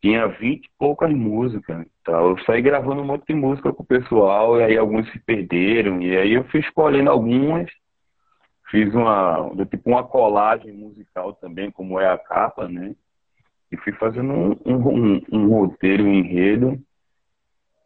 [0.00, 1.86] tinha vinte e poucas músicas.
[2.00, 5.18] Então, eu saí gravando um monte de música com o pessoal, e aí alguns se
[5.18, 7.70] perderam, e aí eu fui escolhendo algumas,
[8.70, 12.94] fiz uma, tipo uma colagem musical também, como é a capa, né?
[13.70, 16.80] E fui fazendo um, um, um roteiro, um enredo.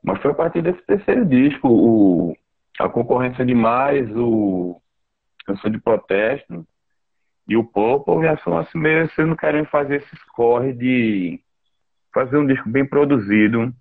[0.02, 2.36] Mas foi a partir desse terceiro disco, o,
[2.78, 4.80] a concorrência demais, o
[5.44, 6.66] Canção de Protesto
[7.46, 11.40] e o Popo já são assim meio vocês não querem fazer esses corre de
[12.14, 13.74] fazer um disco bem produzido,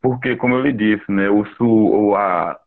[0.00, 2.60] porque, como eu lhe disse, né, o, o a,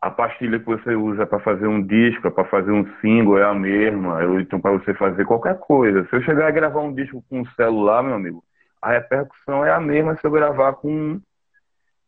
[0.00, 3.54] a pastilha que você usa para fazer um disco, para fazer um single é a
[3.54, 6.04] mesma, então para você fazer qualquer coisa.
[6.06, 8.42] Se eu chegar a gravar um disco com um celular, meu amigo,
[8.82, 11.20] a repercussão é a mesma se eu gravar com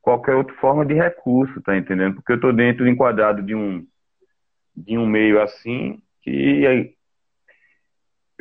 [0.00, 2.16] qualquer outra forma de recurso, tá entendendo?
[2.16, 3.86] Porque eu estou dentro enquadrado de um
[4.74, 6.94] de um meio assim que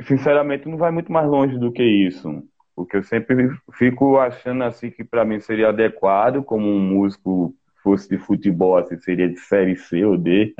[0.03, 2.41] sinceramente não vai muito mais longe do que isso.
[2.81, 8.09] Porque eu sempre fico achando assim que para mim seria adequado, como um músico fosse
[8.09, 10.53] de futebol, assim, seria de série C ou D,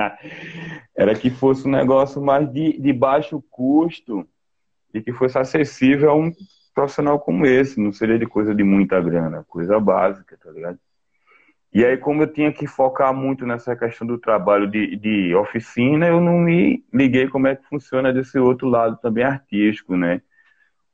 [0.96, 4.28] era que fosse um negócio mais de, de baixo custo
[4.94, 6.32] e que fosse acessível a um
[6.74, 10.80] profissional como esse, não seria de coisa de muita grana, coisa básica, tá ligado?
[11.74, 16.08] E aí, como eu tinha que focar muito nessa questão do trabalho de, de oficina,
[16.08, 20.22] eu não me liguei como é que funciona desse outro lado também artístico, né?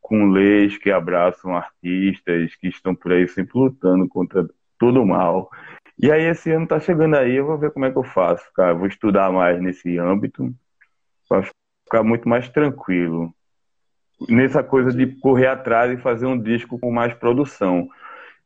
[0.08, 4.48] Com leis que abraçam artistas que estão por aí sempre lutando contra
[4.80, 5.52] todo o mal.
[6.00, 8.46] E aí esse ano tá chegando aí, eu vou ver como é que eu faço,
[8.54, 8.74] cara.
[8.74, 10.50] Vou estudar mais nesse âmbito
[11.28, 13.34] para ficar muito mais tranquilo.
[14.30, 17.89] Nessa coisa de correr atrás e fazer um disco com mais produção.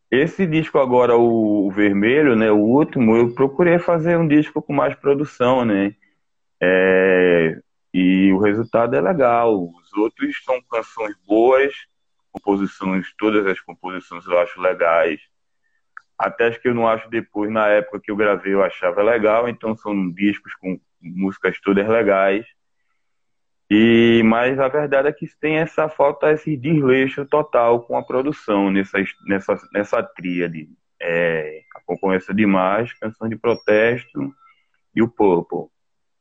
[0.09, 4.95] Esse disco agora, o, vermelho, né, o último, eu procurei fazer um disco com mais
[4.95, 5.93] produção, né?
[6.59, 7.61] É,
[7.93, 9.53] e o resultado é legal.
[9.55, 11.73] Os outros são canções boas,
[12.31, 15.19] composições, todas as composições eu acho legais.
[16.17, 19.49] Até as que eu não acho depois, na época que eu gravei, eu achava legal,
[19.49, 22.45] então são discos com músicas todas legais.
[23.69, 28.69] E mas a verdade é que tem essa falta, esse desleixo total com a produção
[28.69, 30.69] nessa nessa nessa tríade.
[31.01, 34.31] É, a concorrência demais, canção de protesto
[34.95, 35.71] e o Purple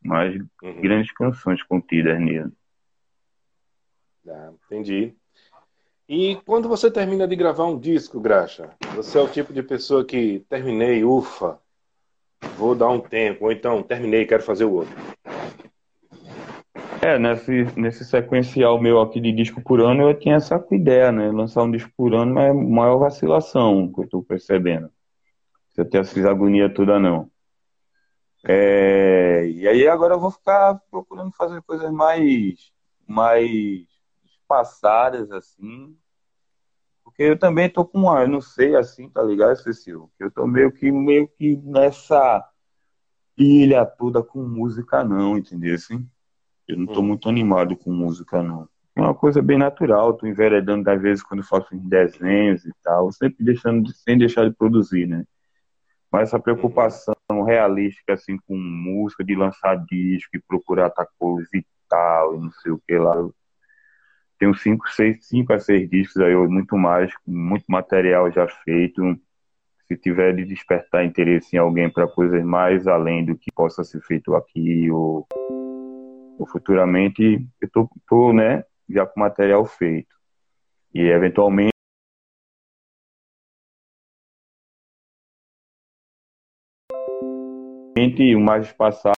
[0.03, 0.81] mas uhum.
[0.81, 2.51] grandes canções contidas nele.
[4.29, 5.15] Ah, entendi.
[6.09, 10.05] E quando você termina de gravar um disco, Graxa, você é o tipo de pessoa
[10.05, 11.59] que terminei, ufa,
[12.57, 14.95] vou dar um tempo, ou então terminei, quero fazer o outro.
[17.03, 21.31] É, nesse, nesse sequencial meu aqui de disco por ano, eu tinha essa ideia, né?
[21.31, 24.91] Lançar um disco por ano é maior vacilação que eu tô percebendo.
[25.71, 27.31] Você tem essa agonia toda, não.
[28.43, 32.73] É, e aí agora eu vou ficar procurando fazer coisas mais,
[33.07, 33.87] mais
[34.25, 35.97] espaçadas, assim.
[37.05, 40.11] Porque eu também tô com uma, eu não sei assim, tá ligado, Cecil?
[40.19, 42.47] Eu tô meio que, meio que nessa
[43.37, 45.75] ilha toda com música não, entendeu?
[45.75, 46.09] Assim?
[46.67, 47.05] Eu não tô hum.
[47.05, 48.69] muito animado com música não.
[48.97, 53.45] É uma coisa bem natural, tô enveredando às vezes quando faço desenhos e tal, sempre
[53.45, 55.25] deixando, sem deixar de produzir, né?
[56.11, 61.65] Mas essa preocupação realística, assim, com música, de lançar disco e procurar tal coisa e
[61.89, 63.15] tal, e não sei o que lá.
[64.39, 69.03] tenho cinco, seis, cinco a seis discos aí, muito mais, muito material já feito.
[69.89, 74.01] Se tiver de despertar interesse em alguém para coisas mais além do que possa ser
[74.03, 75.27] feito aqui ou,
[76.39, 80.15] ou futuramente, eu tô, tô, né, já com material feito.
[80.95, 81.71] E eventualmente
[88.35, 89.17] o mais espaçado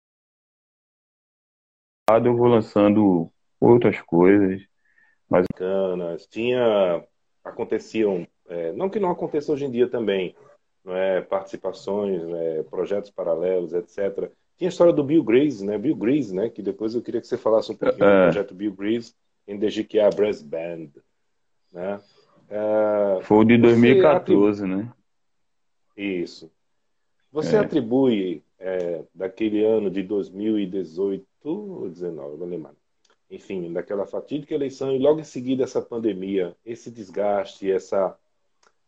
[2.25, 4.63] eu vou lançando outras coisas.
[5.29, 5.47] Mas...
[5.53, 6.27] Bacanas.
[6.27, 7.03] Tinha.
[7.45, 8.27] Aconteciam.
[8.49, 10.37] É, não que não aconteça hoje em dia também,
[10.85, 11.23] não é?
[11.23, 14.31] participações, é, projetos paralelos, etc.
[14.59, 15.79] Tinha a história do Bill Grease, né?
[15.79, 16.51] Bill Grease, né?
[16.51, 18.19] Que depois eu queria que você falasse um pouquinho é.
[18.21, 19.15] do projeto Bill Grease
[19.49, 20.89] em The GQA Brass Band.
[21.73, 22.01] Né?
[22.51, 24.85] É, Foi o de 2014, atribui...
[24.85, 24.93] né?
[25.97, 26.51] Isso.
[27.33, 27.61] Você é.
[27.61, 32.77] atribui é, daquele ano de 2018 ou 19, não lembro.
[33.29, 38.16] enfim, daquela fatídica eleição e logo em seguida essa pandemia, esse desgaste, essa,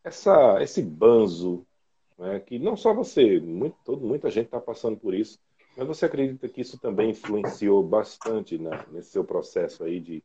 [0.05, 1.67] essa, esse banzo,
[2.17, 5.39] né, que não só você, muito, todo, muita gente está passando por isso,
[5.77, 10.23] mas você acredita que isso também influenciou bastante né, nesse seu processo aí de,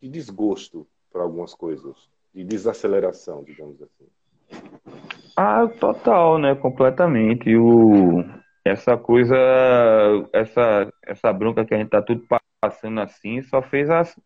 [0.00, 4.06] de desgosto para algumas coisas, de desaceleração, digamos assim?
[5.36, 6.54] Ah, total, né?
[6.54, 7.56] Completamente.
[7.56, 8.22] O,
[8.68, 9.36] essa coisa,
[10.32, 12.26] essa, essa bronca que a gente tá tudo
[12.60, 14.18] passando assim, só fez as,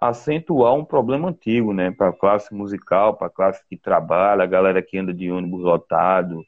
[0.00, 1.90] acentuar um problema antigo, né?
[1.90, 5.62] Para a classe musical, para a classe que trabalha, a galera que anda de ônibus
[5.62, 6.44] lotado,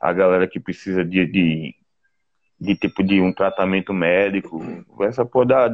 [0.00, 1.74] a galera que precisa de, de,
[2.60, 4.60] de tipo de um tratamento médico.
[5.02, 5.68] Essa porra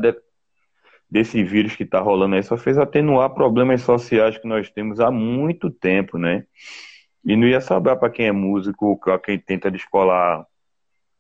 [1.11, 5.11] desse vírus que está rolando aí só fez atenuar problemas sociais que nós temos há
[5.11, 6.45] muito tempo, né?
[7.25, 10.47] E não ia sobrar para quem é músico, para quem tenta descolar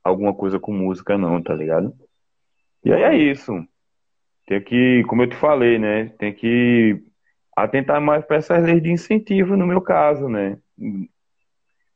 [0.02, 1.94] alguma coisa com música, não, tá ligado?
[2.84, 3.52] E aí é isso.
[4.46, 6.06] Tem que, como eu te falei, né?
[6.18, 7.02] Tem que
[7.56, 10.58] atentar mais para essas leis de incentivo, no meu caso, né?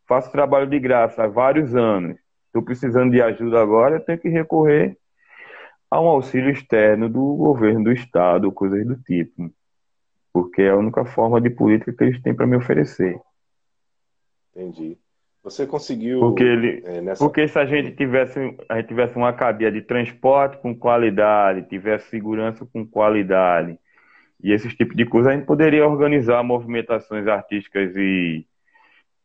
[0.07, 2.19] Faço trabalho de graça há vários anos.
[2.47, 4.97] Estou precisando de ajuda agora, tenho que recorrer
[5.91, 9.51] a um auxílio externo do governo do estado, coisas do tipo.
[10.33, 13.19] Porque é a única forma de política que eles têm para me oferecer.
[14.51, 14.99] Entendi.
[15.45, 16.21] Você conseguiu.
[16.21, 17.23] Porque, ele, é, nessa...
[17.23, 22.09] porque se a gente tivesse, a gente tivesse uma cadeia de transporte com qualidade, tivesse
[22.09, 23.79] segurança com qualidade,
[24.43, 28.47] e esses tipos de coisas, a gente poderia organizar movimentações artísticas e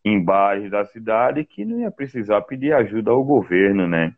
[0.04, 4.14] em bairros da cidade que não ia precisar pedir ajuda ao governo, né?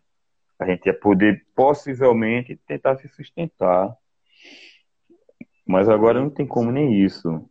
[0.60, 3.96] A gente ia poder possivelmente tentar se sustentar.
[5.68, 7.48] Mas agora não tem como nem isso.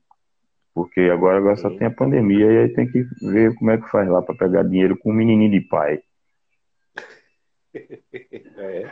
[0.74, 3.90] Porque agora, agora só tem a pandemia e aí tem que ver como é que
[3.90, 6.00] faz lá para pegar dinheiro com um menininho de pai.
[8.60, 8.90] É.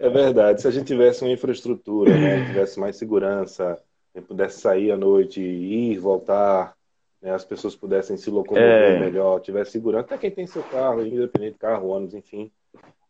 [0.00, 0.60] é verdade.
[0.60, 3.80] Se a gente tivesse uma infraestrutura, né, tivesse mais segurança,
[4.26, 6.74] pudesse sair à noite, ir, voltar,
[7.20, 8.98] né, as pessoas pudessem se locomover é.
[8.98, 12.50] melhor, tivesse segurança, até quem tem seu carro, independente de carro, ônibus, enfim.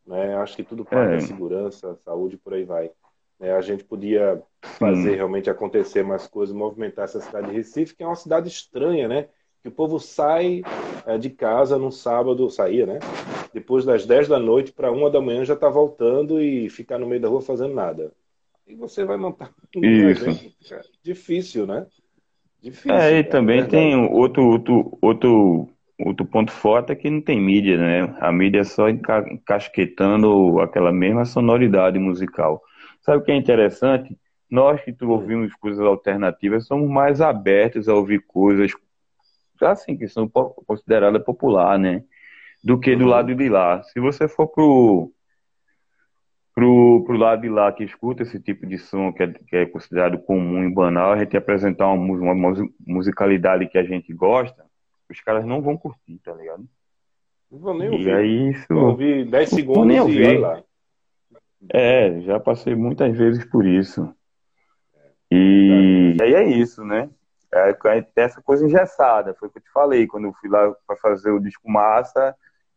[0.06, 1.20] Né, acho que tudo parte é.
[1.20, 2.90] segurança, saúde, por aí vai.
[3.38, 3.52] Né?
[3.52, 5.14] A gente podia fazer hum.
[5.16, 9.28] realmente acontecer mais coisas, movimentar essa cidade de Recife, que é uma cidade estranha, né?
[9.62, 10.62] Que o povo sai
[11.06, 12.98] é, de casa no sábado, saía, né?
[13.52, 17.06] Depois das 10 da noite para uma da manhã já está voltando e ficar no
[17.06, 18.12] meio da rua fazendo nada.
[18.66, 20.54] E você vai montar um Isso.
[21.02, 21.86] difícil, né?
[22.60, 22.92] Difícil.
[22.92, 25.68] É, e também é tem outro, outro, outro,
[25.98, 28.16] outro ponto forte é que não tem mídia, né?
[28.20, 32.60] A mídia é só encasquetando aquela mesma sonoridade musical.
[33.06, 34.18] Sabe o que é interessante?
[34.50, 38.72] Nós que ouvimos coisas alternativas somos mais abertos a ouvir coisas
[39.62, 42.02] assim que são consideradas popular, né?
[42.64, 43.10] Do que do uhum.
[43.10, 43.80] lado de lá.
[43.84, 45.12] Se você for pro
[46.52, 49.66] pro, pro lado de lá que escuta esse tipo de som que é, que é
[49.66, 54.64] considerado comum e banal, a gente apresentar uma, uma musicalidade que a gente gosta,
[55.08, 56.64] os caras não vão curtir, tá ligado?
[57.52, 58.08] Não vou nem ouvir.
[58.08, 58.66] E aí isso.
[58.68, 60.22] Vou ouvir 10 segundos nem ouvir.
[60.22, 60.65] e olha lá.
[61.72, 64.14] É, já passei muitas vezes por isso.
[65.30, 67.10] E, e aí é isso, né?
[67.52, 70.06] É, tem essa coisa engessada, foi o que eu te falei.
[70.06, 72.34] Quando eu fui lá para fazer o disco massa,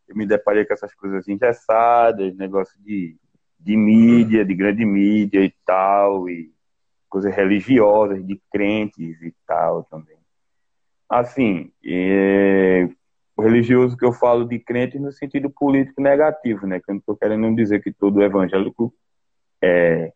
[0.08, 3.16] eu me deparei com essas coisas engessadas, negócio de,
[3.58, 6.52] de mídia, de grande mídia e tal, e
[7.08, 10.18] coisas religiosas, de crentes e tal também.
[11.08, 12.88] Assim, é,
[13.40, 16.78] o religioso que eu falo de crente no sentido político negativo, né?
[16.78, 18.92] Que eu não estou querendo dizer que todo evangélico
[19.62, 20.12] é,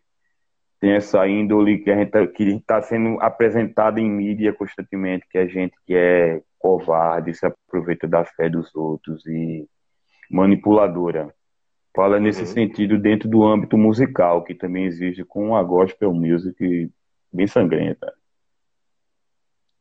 [0.79, 5.47] tem essa índole que a gente tá, está sendo apresentada em mídia constantemente, que a
[5.47, 9.67] gente que é covarde, se aproveita da fé dos outros e
[10.31, 11.35] manipuladora.
[11.97, 12.47] Fala nesse uhum.
[12.47, 16.91] sentido dentro do âmbito musical, que também existe com a gospel music
[17.33, 18.13] bem sangrenta.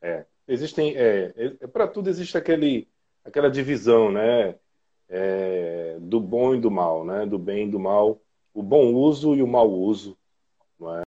[0.01, 2.87] É, existem, é, é para tudo existe aquele
[3.23, 4.55] aquela divisão, né?
[5.09, 7.25] É, do bom e do mal, né?
[7.25, 8.21] Do bem e do mal,
[8.53, 10.17] o bom uso e o mau uso,
[10.79, 11.03] não é?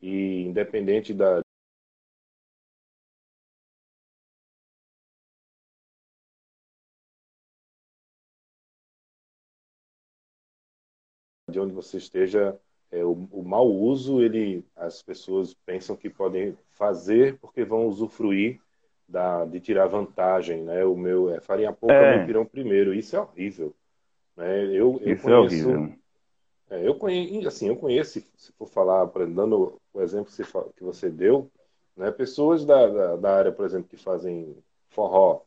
[0.00, 1.43] E independente da,
[11.54, 12.58] de onde você esteja,
[12.90, 18.60] é, o, o mau uso, ele, as pessoas pensam que podem fazer porque vão usufruir
[19.08, 20.84] da, de tirar vantagem, né?
[20.84, 22.18] O meu é farinha pouca, é.
[22.18, 22.92] meu pirão primeiro.
[22.92, 23.72] Isso é horrível.
[24.36, 24.64] Né?
[24.66, 25.98] Eu, eu Isso é conheço, é horrível.
[26.70, 30.32] É, eu conheço, assim, eu conheço, se for falar, dando o exemplo
[30.74, 31.48] que você deu,
[31.96, 32.10] Né?
[32.10, 34.56] Pessoas da, da, da área, por exemplo, que fazem
[34.88, 35.42] forró,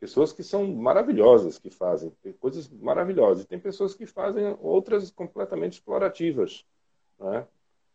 [0.00, 3.44] pessoas que são maravilhosas que fazem coisas maravilhosas.
[3.44, 6.64] E tem pessoas que fazem outras completamente explorativas,
[7.20, 7.44] né?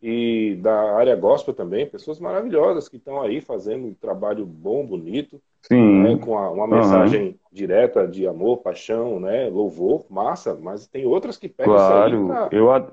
[0.01, 5.41] E da área gospel também, pessoas maravilhosas que estão aí fazendo um trabalho bom, bonito,
[5.71, 6.17] né?
[6.17, 7.35] com a, uma mensagem uhum.
[7.51, 9.49] direta de amor, paixão, né?
[9.49, 12.23] louvor, massa, mas tem outras que pegam claro.
[12.23, 12.87] isso aí pra, eu, ad...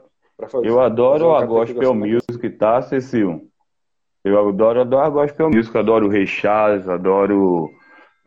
[0.49, 3.47] fazer, eu adoro a gospel music, tá, Cecil?
[4.25, 7.69] Eu adoro, adoro a gospel music, adoro o Rei Charles, adoro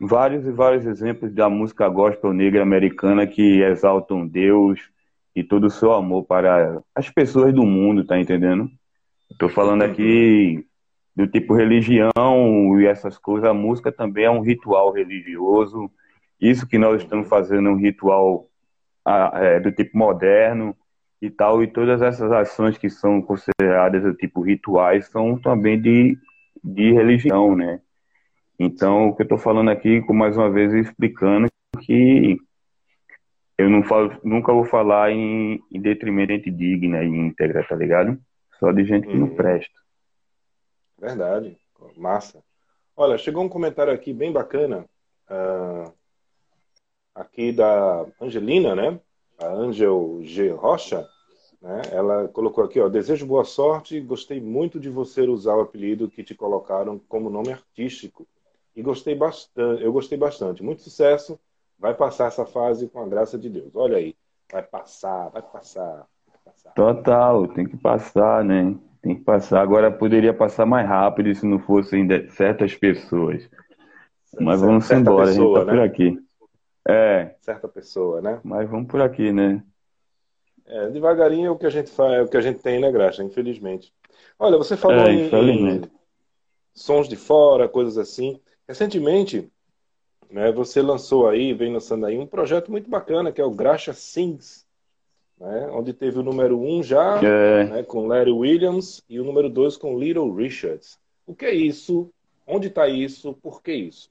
[0.00, 4.80] vários e vários exemplos da música gospel negra americana que exaltam Deus
[5.34, 8.70] e todo o seu amor para as pessoas do mundo, tá entendendo?
[9.30, 10.64] Estou falando aqui
[11.14, 13.48] do tipo religião e essas coisas.
[13.48, 15.90] A música também é um ritual religioso.
[16.40, 18.48] Isso que nós estamos fazendo é um ritual
[19.34, 20.76] é, do tipo moderno
[21.20, 21.62] e tal.
[21.62, 26.18] E todas essas ações que são consideradas do tipo rituais são também de,
[26.62, 27.80] de religião, né?
[28.58, 31.48] Então, o que eu estou falando aqui, mais uma vez, explicando
[31.80, 32.38] que
[33.58, 37.74] eu não falo, nunca vou falar em, em detrimento de gente digna e íntegra, tá
[37.74, 38.18] ligado?
[38.58, 39.34] Só de gente que não uhum.
[39.34, 39.78] presta.
[40.98, 41.58] Verdade.
[41.96, 42.42] Massa.
[42.96, 44.86] Olha, chegou um comentário aqui bem bacana.
[45.30, 45.92] Uh,
[47.14, 48.98] aqui da Angelina, né?
[49.38, 50.50] A Angel G.
[50.50, 51.06] Rocha.
[51.60, 51.82] Né?
[51.92, 56.22] Ela colocou aqui, ó, desejo boa sorte, gostei muito de você usar o apelido que
[56.22, 58.26] te colocaram como nome artístico
[58.76, 60.62] e gostei bastante, eu gostei bastante.
[60.62, 61.40] Muito sucesso.
[61.78, 63.74] Vai passar essa fase com a graça de Deus.
[63.74, 64.14] Olha aí,
[64.52, 66.06] vai passar, vai passar.
[66.26, 66.70] Vai passar.
[66.72, 68.76] Total, tem que passar, né?
[69.02, 69.60] Tem que passar.
[69.60, 73.48] Agora poderia passar mais rápido se não fossem certas pessoas.
[74.38, 75.78] Mas vamos certa embora, pessoa, a gente tá né?
[75.78, 76.26] por aqui.
[76.88, 77.34] É.
[77.40, 78.40] Certa pessoa, né?
[78.44, 79.62] Mas vamos por aqui, né?
[80.66, 82.90] É, devagarinho é o que a gente faz, é o que a gente tem, né,
[82.90, 83.22] Graxa?
[83.22, 83.92] Infelizmente.
[84.38, 85.82] Olha, você falou é, em, em,
[86.74, 88.40] sons de fora, coisas assim.
[88.68, 89.48] Recentemente,
[90.30, 93.92] né, você lançou aí, vem lançando aí um projeto muito bacana, que é o Graxa
[93.92, 94.66] Sings,
[95.38, 97.64] né, onde teve o número 1 um já, é.
[97.64, 100.98] né, com Larry Williams, e o número 2 com Little Richards.
[101.26, 102.10] O que é isso?
[102.46, 103.34] Onde está isso?
[103.34, 104.10] Por que isso?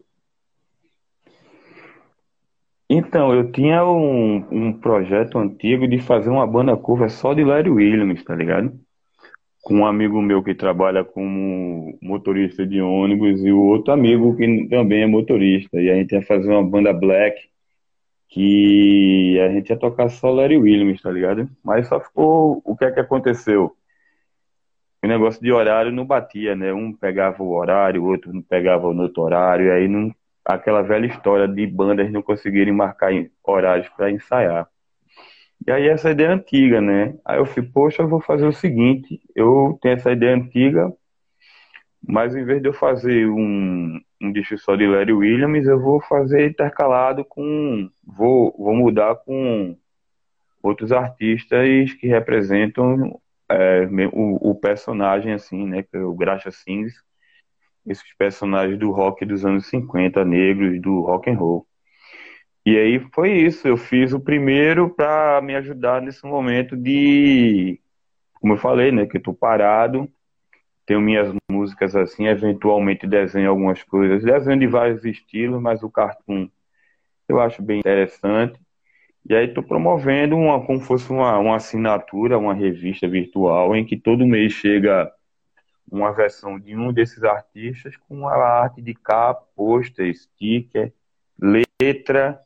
[2.89, 7.69] Então, eu tinha um, um projeto antigo de fazer uma banda cover só de Larry
[7.69, 8.79] Williams, tá ligado?
[9.65, 14.67] Com um amigo meu que trabalha como motorista de ônibus e o outro amigo que
[14.69, 15.81] também é motorista.
[15.81, 17.49] E a gente ia fazer uma banda black
[18.29, 21.49] que a gente ia tocar só Larry Williams, tá ligado?
[21.63, 22.61] Mas só ficou.
[22.63, 23.75] O que é que aconteceu?
[25.03, 26.71] O negócio de horário não batia, né?
[26.71, 30.13] Um pegava o horário, o outro não pegava o outro horário, e aí não,
[30.45, 33.11] aquela velha história de bandas não conseguirem marcar
[33.43, 34.69] horários para ensaiar.
[35.67, 37.15] E aí essa ideia antiga, né?
[37.25, 40.91] Aí eu falei, poxa, eu vou fazer o seguinte, eu tenho essa ideia antiga,
[42.07, 45.99] mas em vez de eu fazer um, um disco só de Larry Williams, eu vou
[46.01, 47.89] fazer intercalado com.
[48.03, 49.75] Vou, vou mudar com
[50.61, 55.83] outros artistas que representam é, o, o, personagem, assim, né?
[55.83, 56.93] Que é o Graxa Sings,
[57.85, 61.67] esses personagens do rock dos anos 50, negros, do rock and roll.
[62.65, 63.67] E aí foi isso.
[63.67, 67.79] Eu fiz o primeiro para me ajudar nesse momento de,
[68.33, 70.09] como eu falei, né, que eu tô parado.
[70.85, 76.49] Tenho minhas músicas assim, eventualmente desenho algumas coisas, desenho de vários estilos, mas o cartoon
[77.27, 78.59] eu acho bem interessante.
[79.27, 83.97] E aí estou promovendo uma, como fosse uma, uma assinatura, uma revista virtual, em que
[83.97, 85.11] todo mês chega
[85.91, 90.93] uma versão de um desses artistas com a arte de capa, pôster, sticker,
[91.39, 92.39] letra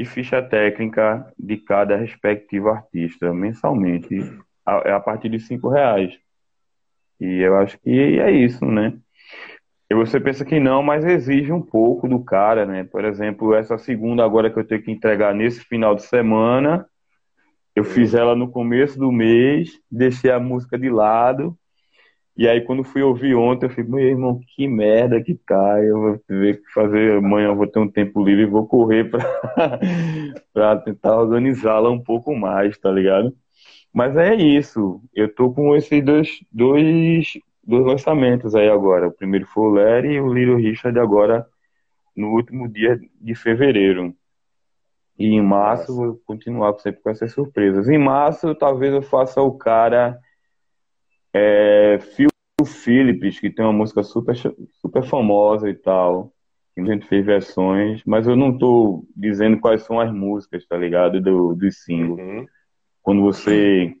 [0.00, 4.18] e ficha técnica de cada respectivo artista mensalmente,
[4.64, 6.18] a, a partir de cinco reais.
[7.20, 8.96] E eu acho que é isso, né?
[9.90, 12.82] E você pensa que não, mas exige um pouco do cara, né?
[12.82, 16.86] Por exemplo, essa segunda agora que eu tenho que entregar nesse final de semana,
[17.76, 21.54] eu fiz ela no começo do mês, deixei a música de lado
[22.40, 25.78] e aí, quando fui ouvir ontem, eu fico, meu irmão, que merda que tá.
[25.84, 29.10] Eu vou ver que fazer amanhã, eu vou ter um tempo livre e vou correr
[30.50, 33.36] para tentar organizá-la um pouco mais, tá ligado?
[33.92, 35.02] Mas é isso.
[35.14, 39.08] Eu tô com esses dois, dois, dois lançamentos aí agora.
[39.08, 41.46] O primeiro foi o Larry e o Little Richard agora
[42.16, 44.14] no último dia de fevereiro.
[45.18, 46.06] E em março Nossa.
[46.06, 47.86] vou continuar sempre com essas surpresas.
[47.86, 50.18] Em março, talvez eu faça o cara
[51.32, 52.28] é, Phil
[52.64, 56.32] Phillips, que tem uma música super, super famosa e tal.
[56.76, 61.20] A gente fez versões, mas eu não tô dizendo quais são as músicas, tá ligado?
[61.20, 62.18] Do, dos singles.
[62.18, 62.46] Uhum.
[63.02, 63.94] Quando você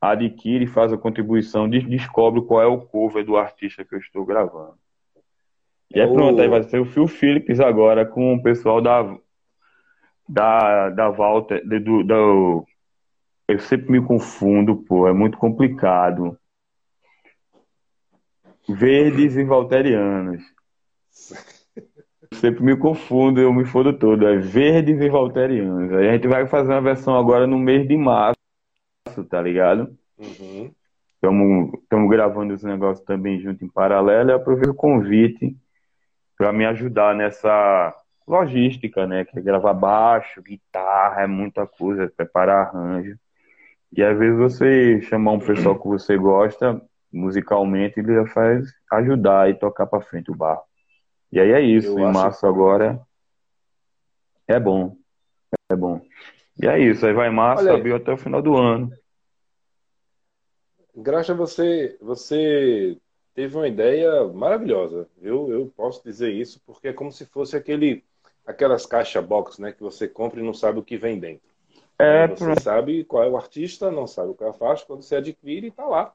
[0.00, 4.74] adquire, faz a contribuição, descobre qual é o cover do artista que eu estou gravando.
[5.94, 9.16] E aí pronto, aí vai ser o Phil Phillips agora com o pessoal da
[10.28, 12.64] da, da Walter, do, do,
[13.48, 16.38] eu sempre me confundo, pô, é muito complicado.
[18.74, 20.42] Verdes e Valterianos.
[22.34, 24.26] sempre me confundo, eu me fodo todo.
[24.26, 25.92] É Verdes e Valterianos.
[25.92, 28.36] Aí a gente vai fazer uma versão agora no mês de março,
[29.28, 29.96] tá ligado?
[30.18, 32.08] Estamos uhum.
[32.08, 35.56] gravando esse negócio também junto em paralelo e aproveito o convite
[36.36, 37.94] para me ajudar nessa
[38.26, 39.24] logística, né?
[39.24, 43.16] Que é gravar baixo, guitarra, é muita coisa, preparar arranjo.
[43.92, 46.80] E às vezes você chamar um pessoal que você gosta
[47.12, 50.62] musicalmente, ele já faz ajudar e tocar para frente o barro.
[51.32, 53.00] E aí é isso, Eu em março agora
[54.46, 54.96] é bom.
[55.70, 56.00] É bom.
[56.60, 58.92] E é isso, aí vai março, Olha abril até o final do ano.
[60.94, 62.98] Graxa, você, você
[63.34, 65.08] teve uma ideia maravilhosa.
[65.22, 68.04] Eu, eu posso dizer isso porque é como se fosse aquele,
[68.44, 71.48] aquelas caixa box, né, que você compra e não sabe o que vem dentro.
[71.98, 75.02] É, você sabe qual é o artista, não sabe o que é a faixa, quando
[75.02, 76.14] você adquire, está lá.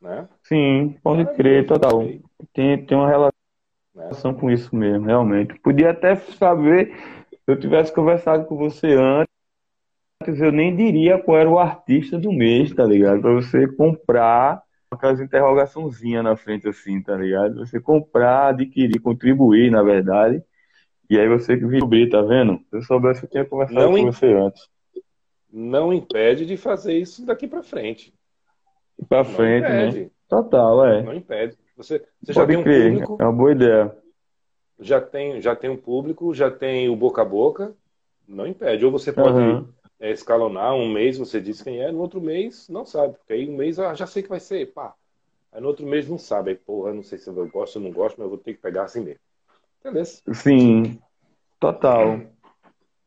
[0.00, 0.28] Né?
[0.42, 2.04] Sim, pode crer, total.
[2.52, 4.38] Tem, tem uma relação né?
[4.38, 5.58] com isso mesmo, realmente.
[5.60, 6.94] Podia até saber,
[7.30, 12.32] se eu tivesse conversado com você antes, eu nem diria qual era o artista do
[12.32, 13.20] mês, tá ligado?
[13.20, 17.66] Pra você comprar aquelas interrogaçãozinhas na frente assim, tá ligado?
[17.66, 20.42] Você comprar, adquirir, contribuir, na verdade.
[21.10, 22.58] E aí você que descobrir, tá vendo?
[22.70, 24.68] Se eu soubesse, eu tinha conversado não com você antes.
[25.52, 28.12] Não impede de fazer isso daqui para frente.
[29.08, 30.10] Para frente, né?
[30.28, 31.02] Total, é.
[31.02, 31.56] Não impede.
[31.76, 33.16] Você, você já tem um crer, público.
[33.20, 33.96] É uma boa ideia.
[34.78, 37.74] Já tem, já tem um público, já tem o boca a boca.
[38.26, 38.84] Não impede.
[38.84, 39.68] Ou você pode uhum.
[40.00, 43.14] é, escalonar um mês, você diz quem é, no outro mês não sabe.
[43.14, 44.94] Porque aí um mês ah, já sei que vai ser, pá.
[45.52, 46.50] Aí no outro mês não sabe.
[46.50, 48.60] Aí, porra, não sei se eu gosto ou não gosto, mas eu vou ter que
[48.60, 49.20] pegar assim mesmo.
[49.80, 50.04] Entendeu?
[50.04, 50.98] Sim,
[51.60, 52.20] total.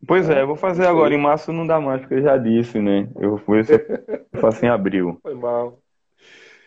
[0.05, 1.13] Pois é, eu vou fazer agora.
[1.13, 3.09] Em março não dá mais, porque eu já disse, né?
[3.19, 3.79] Eu vou ver se eu
[4.39, 5.17] faço em abril.
[5.21, 5.79] Foi mal.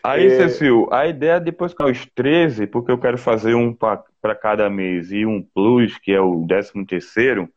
[0.03, 0.29] Aí, é...
[0.37, 4.69] Cecil, a ideia é depois que os 13, porque eu quero fazer um para cada
[4.69, 7.47] mês e um plus, que é o 13 terceiro,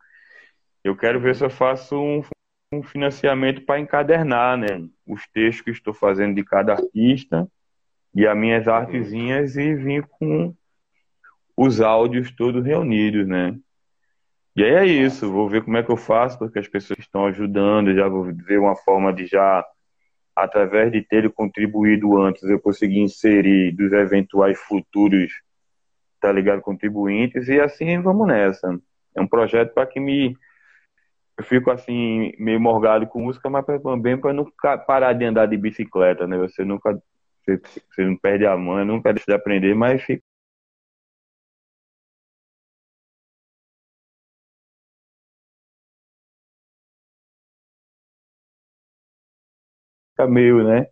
[0.82, 2.22] eu quero ver se eu faço um,
[2.72, 4.86] um financiamento para encadernar, né?
[5.06, 7.48] Os textos que estou fazendo de cada artista
[8.14, 10.54] e as minhas artezinhas e vir com
[11.56, 13.56] os áudios todos reunidos, né?
[14.56, 17.26] E aí é isso, vou ver como é que eu faço, porque as pessoas estão
[17.26, 19.64] ajudando, já vou ver uma forma de já,
[20.34, 25.32] através de ter contribuído antes, eu conseguir inserir dos eventuais futuros,
[26.20, 28.78] tá ligado, contribuintes, e assim vamos nessa.
[29.16, 30.36] É um projeto para que me.
[31.36, 34.46] Eu fico assim, meio morgado com música, mas também para não
[34.86, 36.38] parar de andar de bicicleta, né?
[36.38, 36.96] Você nunca.
[37.44, 40.22] Você, você não perde a mão, nunca deixa de aprender, mas fica
[50.28, 50.86] meio, né?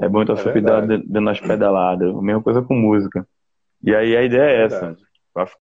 [0.00, 2.14] É bom estar é cuidado dando as pedaladas.
[2.14, 3.26] A mesma coisa com música.
[3.82, 4.96] E aí a ideia é, é essa.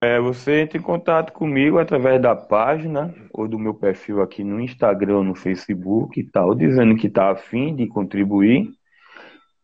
[0.00, 4.60] É, você entra em contato comigo através da página ou do meu perfil aqui no
[4.60, 8.70] Instagram, no Facebook e tal, dizendo que está afim de contribuir.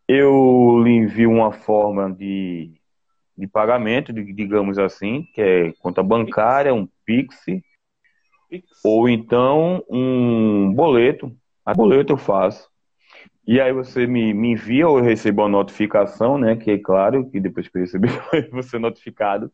[0.06, 2.74] Eu lhe envio uma forma de,
[3.36, 7.36] de pagamento, digamos assim, que é conta bancária, um Pix,
[8.50, 8.68] Pix.
[8.84, 11.34] ou então um boleto.
[11.64, 12.73] A boleto eu faço.
[13.46, 16.56] E aí você me, me envia ou eu recebo a notificação, né?
[16.56, 19.52] Que é claro que depois que eu receber, eu vou ser notificado.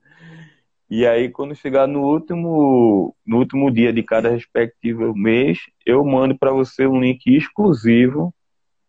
[0.89, 6.37] E aí, quando chegar no último, no último dia de cada respectivo mês, eu mando
[6.37, 8.35] para você um link exclusivo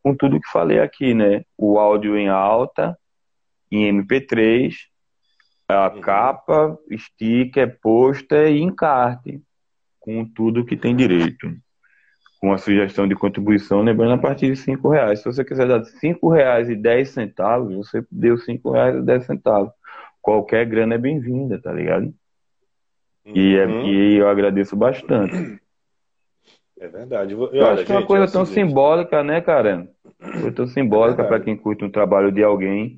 [0.04, 1.44] com tudo que falei aqui, né?
[1.58, 2.98] O áudio em alta,
[3.72, 4.74] em MP3,
[5.68, 6.02] a uhum.
[6.02, 9.42] capa, sticker, pôster e encarte,
[10.00, 11.56] com tudo que tem direito
[12.42, 15.20] com a sugestão de contribuição, lembrando a partir de cinco reais.
[15.20, 19.26] Se você quiser dar cinco reais e dez centavos, você deu cinco reais e dez
[19.28, 19.72] centavos.
[20.20, 22.06] Qualquer grana é bem-vinda, tá ligado?
[23.24, 23.34] Uhum.
[23.36, 23.86] E, é, uhum.
[23.86, 25.62] e eu agradeço bastante.
[26.80, 27.34] É verdade.
[27.34, 28.70] Eu, eu acho que é uma coisa é tão seguinte.
[28.70, 29.88] simbólica, né, cara?
[30.20, 32.98] Coisa tão simbólica é para quem curte um trabalho de alguém.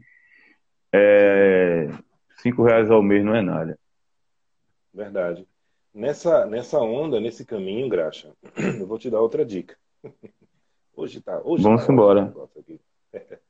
[0.93, 1.89] É...
[2.37, 3.77] Cinco reais ao mês não é nada.
[4.93, 5.45] Verdade.
[5.93, 8.31] Nessa, nessa onda, nesse caminho, Graxa,
[8.79, 9.77] eu vou te dar outra dica.
[10.95, 11.39] Hoje tá.
[11.43, 12.33] Hoje Vamos tá embora.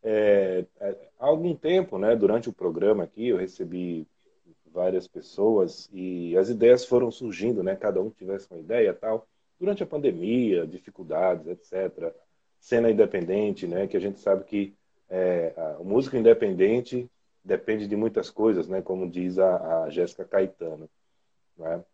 [0.00, 4.06] É, é, há algum tempo, né, durante o programa aqui, eu recebi
[4.72, 7.74] várias pessoas e as ideias foram surgindo, né?
[7.74, 9.26] Cada um tivesse uma ideia tal.
[9.58, 12.14] Durante a pandemia, dificuldades, etc.
[12.60, 13.88] cena independente, né?
[13.88, 14.72] Que a gente sabe que
[15.10, 17.10] é, a música independente
[17.44, 18.80] depende de muitas coisas, né?
[18.80, 20.88] Como diz a, a Jéssica Caetano,
[21.58, 21.84] né?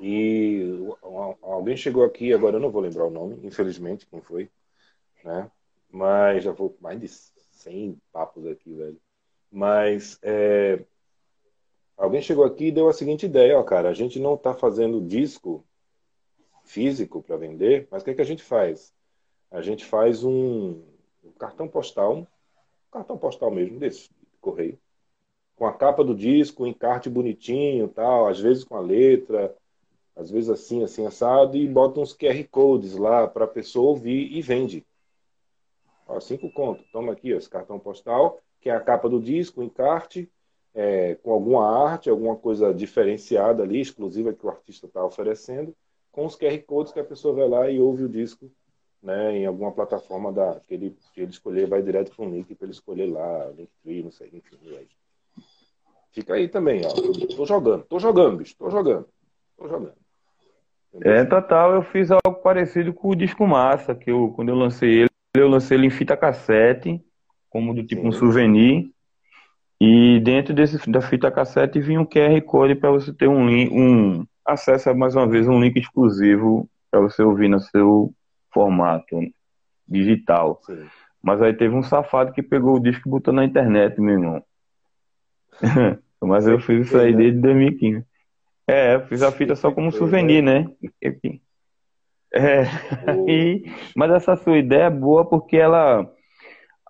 [0.00, 0.64] E
[1.42, 4.50] alguém chegou aqui, agora eu não vou lembrar o nome, infelizmente, quem foi,
[5.24, 5.50] né?
[5.90, 9.00] Mas já vou mais de 100 papos aqui, velho.
[9.50, 10.84] Mas é,
[11.96, 15.00] alguém chegou aqui e deu a seguinte ideia, ó, cara, a gente não está fazendo
[15.06, 15.64] disco
[16.64, 18.92] físico para vender, mas o que, é que a gente faz?
[19.50, 20.82] A gente faz um,
[21.22, 22.26] um cartão postal, um
[22.90, 24.78] cartão postal mesmo, desse, de correio,
[25.56, 29.54] com a capa do disco, um encarte bonitinho, tal, às vezes com a letra,
[30.16, 34.32] às vezes assim, assim, assado, e bota uns QR Codes lá para a pessoa ouvir
[34.32, 34.84] e vende.
[36.06, 36.84] Ó, cinco contos.
[36.92, 40.30] Toma aqui ó, esse cartão postal, que é a capa do disco, o encarte,
[40.74, 45.74] é, com alguma arte, alguma coisa diferenciada ali, exclusiva que o artista está oferecendo,
[46.10, 48.50] com os QR Codes que a pessoa vai lá e ouve o disco
[49.02, 52.54] né, em alguma plataforma da, que, ele, que ele escolher, vai direto para um link
[52.54, 54.56] para ele escolher lá, Linktree, não sei, enfim.
[54.76, 54.88] Aí.
[56.12, 57.36] Fica aí também, ó.
[57.36, 59.06] Tô jogando, tô jogando, bicho, tô jogando,
[59.56, 59.94] tô jogando.
[60.94, 61.12] Entendeu?
[61.12, 64.90] É, total, eu fiz algo parecido com o Disco Massa, que eu, quando eu lancei
[64.90, 67.02] ele, eu lancei ele em fita cassete,
[67.48, 68.08] como do tipo Sim.
[68.08, 68.90] um souvenir,
[69.80, 73.72] e dentro desse, da fita cassete vinha um QR Code para você ter um link,
[73.72, 78.12] um acesso a mais uma vez um link exclusivo para você ouvir no seu
[78.52, 79.18] formato
[79.88, 80.60] digital.
[80.66, 80.86] Sim.
[81.22, 84.44] Mas aí teve um safado que pegou o disco e botou na internet, meu irmão.
[86.20, 88.04] Mas eu fiz isso aí desde 2015.
[88.66, 90.66] É, eu fiz a fita só como souvenir, né?
[92.32, 92.62] É,
[93.28, 96.08] e, mas essa sua ideia é boa porque ela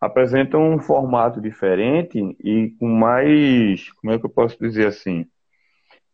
[0.01, 5.27] apresenta um formato diferente e com mais, como é que eu posso dizer assim,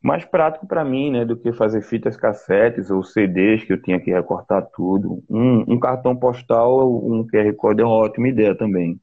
[0.00, 4.00] mais prático para mim, né, do que fazer fitas cassetes ou CDs que eu tinha
[4.00, 5.22] que recortar tudo.
[5.28, 9.00] Um, um cartão postal, um QR Code é uma ótima ideia também.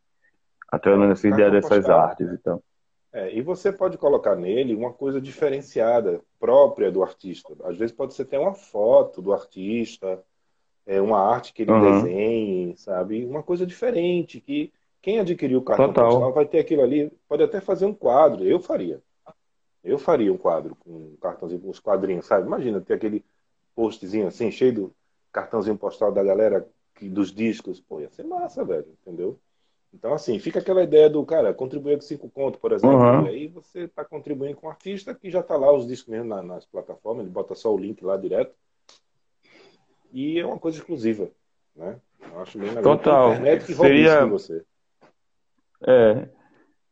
[0.71, 2.63] Até nessa ideia dessas postal, artes e tal.
[3.15, 7.55] É, e você pode colocar nele uma coisa diferenciada, própria do artista.
[7.63, 10.21] Às vezes pode ser até uma foto do artista,
[10.85, 12.01] é, uma arte que ele uhum.
[12.01, 13.25] desenhe, sabe?
[13.25, 14.69] Uma coisa diferente, que
[15.01, 16.09] quem adquiriu o cartão Total.
[16.09, 18.43] postal vai ter aquilo ali, pode até fazer um quadro.
[18.43, 19.01] Eu faria.
[19.81, 22.45] Eu faria um quadro com um cartãozinho, com uns quadrinhos, sabe?
[22.45, 23.23] Imagina ter aquele
[23.73, 24.95] postzinho assim, cheio do
[25.31, 27.79] cartãozinho postal da galera que, dos discos.
[27.79, 29.39] Pô, ia ser massa, velho, entendeu?
[29.95, 32.97] Então, assim, fica aquela ideia do, cara, contribuir com cinco contos, por exemplo.
[32.97, 33.25] Uhum.
[33.25, 36.27] E aí você está contribuindo com o artista que já está lá os discos mesmo
[36.27, 38.53] na, nas plataformas, ele bota só o link lá direto.
[40.11, 41.29] E é uma coisa exclusiva,
[41.75, 41.95] né?
[42.21, 42.83] Eu acho bem legal.
[42.83, 43.31] Total.
[43.31, 44.25] Internet que Seria...
[44.25, 44.63] você.
[45.87, 46.27] É,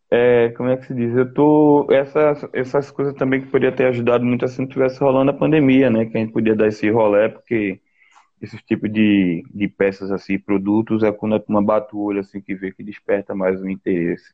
[0.09, 1.15] é, como é que se diz?
[1.15, 1.87] Eu tô.
[1.91, 5.37] Essas, essas coisas também que poderia ter ajudado muito assim se não tivesse rolando a
[5.37, 6.05] pandemia, né?
[6.05, 7.81] Que a gente podia dar esse rolé, porque
[8.43, 12.41] esses tipos de, de peças assim, produtos, é quando a turma bate o olho assim
[12.41, 14.33] que vê que desperta mais o interesse.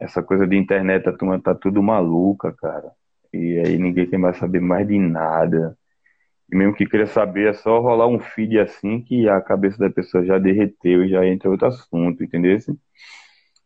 [0.00, 2.90] Essa coisa de internet, a turma tá tudo maluca, cara.
[3.30, 5.76] E aí ninguém quer mais saber mais de nada.
[6.50, 9.90] E mesmo que queira saber, é só rolar um feed assim que a cabeça da
[9.90, 12.58] pessoa já derreteu e já entra outro assunto, entendeu?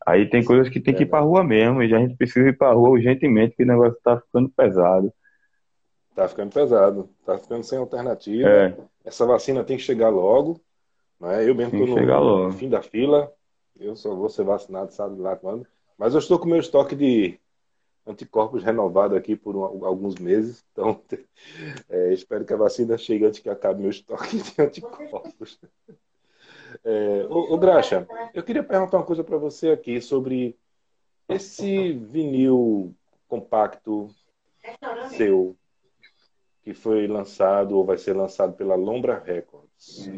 [0.04, 2.58] Aí tem coisas que tem que ir pra rua mesmo, e a gente precisa ir
[2.58, 5.12] pra rua urgentemente, que o negócio tá ficando pesado.
[6.16, 8.48] Tá ficando pesado, tá ficando sem alternativa.
[8.48, 8.74] É.
[9.04, 10.58] Essa vacina tem que chegar logo.
[11.20, 11.46] Né?
[11.46, 13.30] Eu mesmo estou no, no, fim da fila.
[13.78, 15.66] Eu só vou ser vacinado, sabe lá quando.
[15.98, 17.38] Mas eu estou com meu estoque de
[18.06, 20.64] anticorpos renovado aqui por um, alguns meses.
[20.72, 21.02] Então,
[21.90, 25.60] é, espero que a vacina chegue antes que acabe meu estoque de anticorpos.
[26.82, 30.56] É, ô, Graxa, eu queria perguntar uma coisa para você aqui sobre
[31.28, 32.94] esse vinil
[33.28, 34.08] compacto
[35.10, 35.54] seu
[36.66, 40.10] que foi lançado ou vai ser lançado pela Lombra Records,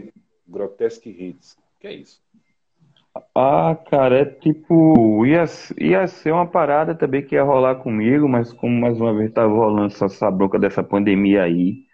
[0.47, 1.59] Grotesque Hits.
[1.79, 2.23] Que é isso?
[3.35, 5.27] Ah, cara, é tipo.
[5.27, 5.45] Ia,
[5.77, 9.53] ia ser uma parada também que ia rolar comigo, mas como mais uma vez tava
[9.53, 11.85] rolando essa bronca dessa pandemia aí,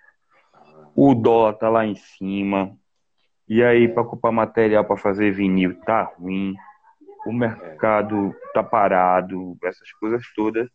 [0.94, 2.78] o dólar tá lá em cima,
[3.48, 6.55] e aí, para comprar material para fazer vinil tá ruim,
[7.26, 10.68] o mercado tá parado, essas coisas todas.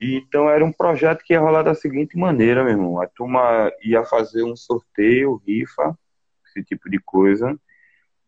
[0.00, 3.00] Então era um projeto que ia rolar da seguinte maneira, meu irmão.
[3.00, 5.96] A turma ia fazer um sorteio, rifa,
[6.46, 7.58] esse tipo de coisa.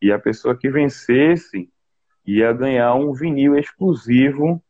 [0.01, 1.69] E a pessoa que vencesse
[2.27, 4.63] ia ganhar um vinil exclusivo,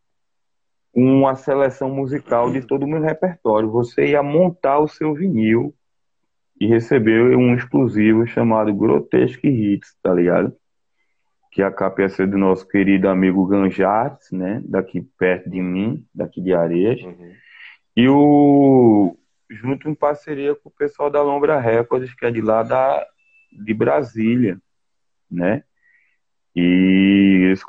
[0.93, 3.71] uma seleção musical de todo o meu repertório.
[3.71, 5.75] Você ia montar o seu vinil
[6.61, 10.57] e recebeu um exclusivo chamado Grotesque Hits, tá ligado?
[11.59, 14.63] Que a capa ia ser do nosso querido amigo Ganjartes, né?
[14.65, 17.03] Daqui perto de mim, daqui de Areias.
[17.03, 17.33] Uhum.
[17.97, 19.17] E o
[19.51, 23.05] junto em parceria com o pessoal da Lombra Records, que é de lá da,
[23.51, 24.57] de Brasília.
[25.29, 25.65] né?
[26.55, 27.65] E eles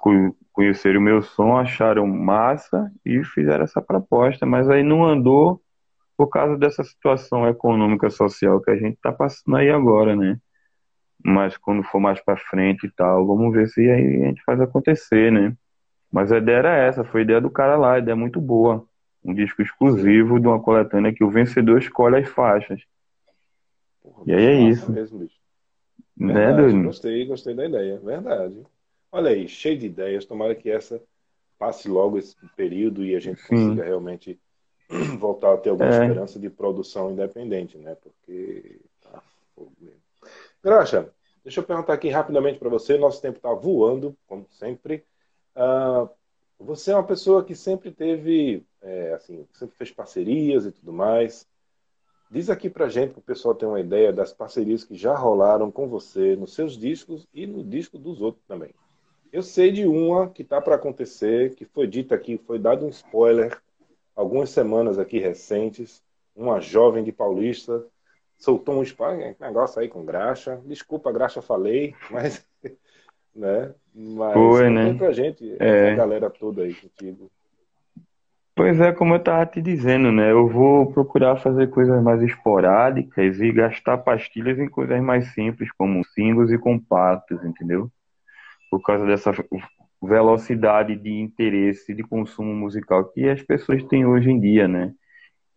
[0.54, 5.64] conheceram o meu som, acharam massa e fizeram essa proposta, mas aí não andou
[6.16, 10.38] por causa dessa situação econômica social que a gente está passando aí agora, né?
[11.24, 14.59] Mas quando for mais para frente e tal, vamos ver se aí a gente faz
[14.61, 15.55] acontecer, né?
[16.11, 18.39] Mas a ideia era essa, foi a ideia do cara lá, a ideia é muito
[18.39, 18.86] boa.
[19.24, 22.82] Um disco exclusivo de uma coletânea que o vencedor escolhe as faixas.
[24.01, 24.91] Porra, e aí é isso.
[24.91, 25.38] Mesmo, bicho.
[26.17, 28.65] Né, verdade, gostei, gostei da ideia, verdade.
[29.11, 30.26] Olha aí, cheio de ideias.
[30.26, 31.01] Tomara que essa
[31.57, 33.88] passe logo esse período e a gente consiga Sim.
[33.88, 34.39] realmente
[35.20, 36.01] voltar a ter alguma é.
[36.01, 37.95] esperança de produção independente, né?
[37.95, 39.22] Porque tá
[39.53, 39.99] fogo mesmo.
[40.62, 41.10] Graxa,
[41.41, 42.97] deixa eu perguntar aqui rapidamente para você.
[42.97, 45.05] Nosso tempo está voando, como sempre.
[45.55, 46.10] Uh,
[46.60, 51.47] você é uma pessoa que sempre teve, é, assim, sempre fez parcerias e tudo mais.
[52.30, 55.72] Diz aqui pra gente, para o pessoal ter uma ideia das parcerias que já rolaram
[55.72, 58.74] com você nos seus discos e no disco dos outros também.
[59.32, 62.89] Eu sei de uma que está para acontecer, que foi dita aqui, foi dado um
[62.89, 63.57] spoiler
[64.14, 66.03] algumas semanas aqui recentes.
[66.36, 67.86] Uma jovem de Paulista
[68.40, 68.84] soltou um
[69.40, 70.60] negócio aí com graxa.
[70.66, 72.44] Desculpa, graxa falei, mas
[73.36, 73.74] né?
[73.94, 74.94] Mas Foi, né?
[74.94, 75.92] pra gente, é.
[75.92, 77.32] a galera toda aí contigo.
[78.56, 80.32] Pois é, como eu estava te dizendo, né?
[80.32, 86.04] Eu vou procurar fazer coisas mais esporádicas e gastar pastilhas em coisas mais simples, como
[86.04, 87.90] singles e compactos, entendeu?
[88.70, 89.32] Por causa dessa
[90.02, 94.94] velocidade de interesse de consumo musical que as pessoas têm hoje em dia, né?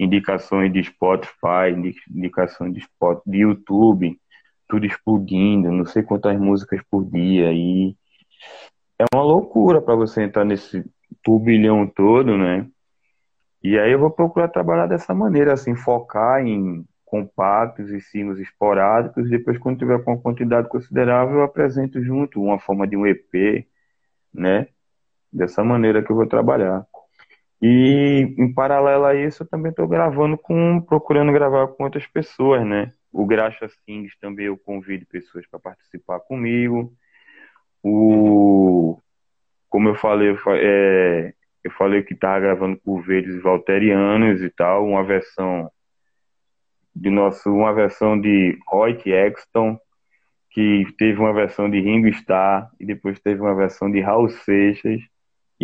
[0.03, 1.71] Indicações de Spotify,
[2.11, 4.19] indicações de, Spot, de YouTube,
[4.69, 7.95] tudo explodindo, não sei quantas músicas por dia e
[8.99, 10.85] é uma loucura para você entrar nesse
[11.23, 12.67] turbilhão todo, né?
[13.63, 19.29] E aí eu vou procurar trabalhar dessa maneira, assim, focar em compactos e sinos esporádicos,
[19.29, 23.67] depois quando tiver com uma quantidade considerável eu apresento junto uma forma de um EP,
[24.33, 24.69] né?
[25.31, 26.87] Dessa maneira que eu vou trabalhar.
[27.63, 32.67] E em paralelo a isso, eu também estou gravando com, procurando gravar com outras pessoas,
[32.67, 32.93] né?
[33.13, 36.93] O Graxa Sings também eu convido pessoas para participar comigo.
[37.81, 38.99] O,
[39.69, 44.85] como eu falei, eu, é, eu falei que estava gravando por Verdes Valterianos e tal,
[44.85, 45.71] uma versão
[46.97, 49.79] de nosso, uma versão de Roy Exton,
[50.51, 55.01] que teve uma versão de Ringo Starr e depois teve uma versão de Raul Seixas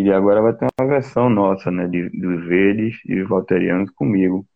[0.03, 4.47] e agora vai ter uma versão nossa, né, de, dos Verdes e Valterianos comigo,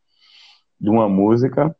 [0.81, 1.75] de uma música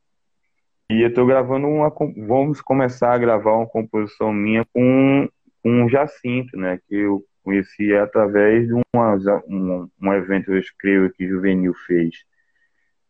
[0.93, 1.91] e eu estou gravando uma.
[2.29, 5.27] Vamos começar a gravar uma composição minha com,
[5.63, 6.79] com um Jacinto, né?
[6.87, 9.17] Que eu conheci através de uma,
[9.49, 12.15] um, um evento, eu escrevo que Juvenil fez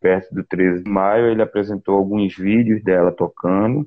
[0.00, 1.26] perto do 13 de maio.
[1.26, 3.84] Ele apresentou alguns vídeos dela tocando.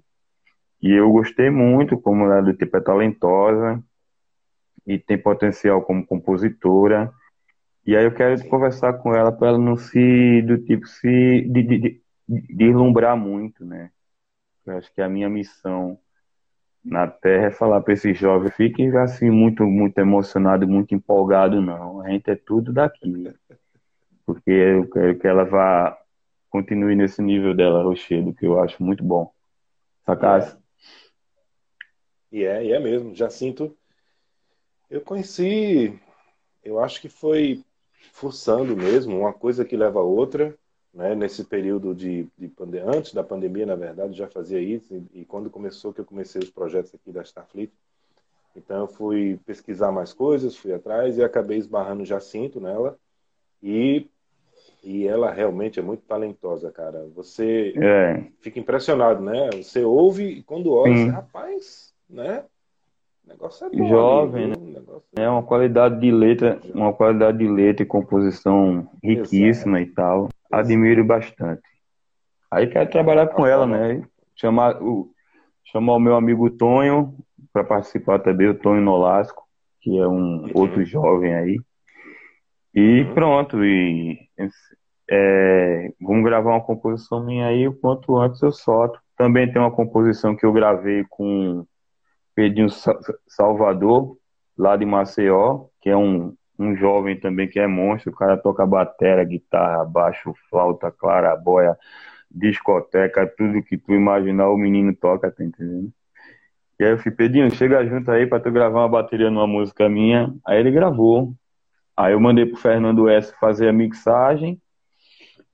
[0.82, 3.82] E eu gostei muito, como ela do tipo é talentosa
[4.86, 7.12] e tem potencial como compositora.
[7.86, 11.64] E aí eu quero conversar com ela para ela não se do tipo se de,
[11.64, 13.92] de, deslumbrar muito, né?
[14.66, 16.00] Eu acho que a minha missão
[16.84, 22.02] na Terra é falar para esses jovens, fiquem assim muito, muito emocionado, muito empolgado, não.
[22.02, 23.34] A gente é tudo daqui.
[24.26, 25.98] Porque eu quero que ela vá,
[26.50, 29.32] continue nesse nível dela, Rochedo, que eu acho muito bom.
[30.06, 30.58] Sacasse?
[32.32, 33.16] E é, e é mesmo.
[33.16, 33.76] Já sinto.
[34.90, 36.00] Eu conheci,
[36.64, 37.64] eu acho que foi
[38.12, 40.56] forçando mesmo, uma coisa que leva a outra
[40.94, 42.52] né, nesse período de, de
[42.86, 46.42] antes da pandemia, na verdade, já fazia isso e, e, quando começou que eu comecei
[46.42, 47.72] os projetos aqui da Starfleet,
[48.56, 52.98] então eu fui pesquisar mais coisas, fui atrás e acabei esbarrando Jacinto nela
[53.62, 54.08] e
[54.86, 57.08] e ela realmente é muito talentosa, cara.
[57.16, 58.24] Você é.
[58.40, 59.50] fica impressionado, né?
[59.52, 62.46] Você ouve e quando olha, você, rapaz, né?
[63.26, 64.56] O negócio é bom, jovem, né?
[65.18, 69.92] É, é uma qualidade de letra, uma qualidade de letra e composição riquíssima Exato.
[69.92, 71.62] e tal admiro bastante.
[72.50, 74.02] Aí quero trabalhar com ela, né?
[74.36, 75.12] Chamar o,
[75.66, 77.16] chamar o meu amigo Tonho
[77.52, 79.44] para participar também, o Tonho Nolasco,
[79.82, 80.52] que é um uhum.
[80.54, 81.60] outro jovem aí.
[82.74, 83.14] E uhum.
[83.14, 84.20] pronto, e
[85.10, 89.00] é, vamos gravar uma composição minha aí, o quanto antes eu solto.
[89.18, 91.66] Também tem uma composição que eu gravei com
[92.36, 92.68] Pedrinho
[93.28, 94.18] Salvador,
[94.58, 98.66] lá de Maceió, que é um, um jovem também que é monstro, o cara toca
[98.66, 101.78] bateria, guitarra, baixo, flauta, clarabóia,
[102.30, 105.92] discoteca, tudo que tu imaginar o menino toca, tá entendendo?
[106.78, 109.88] E aí eu fui, Pedrinho, chega junto aí pra tu gravar uma bateria numa música
[109.88, 110.34] minha.
[110.46, 111.34] Aí ele gravou.
[111.96, 114.62] Aí eu mandei pro Fernando S fazer a mixagem.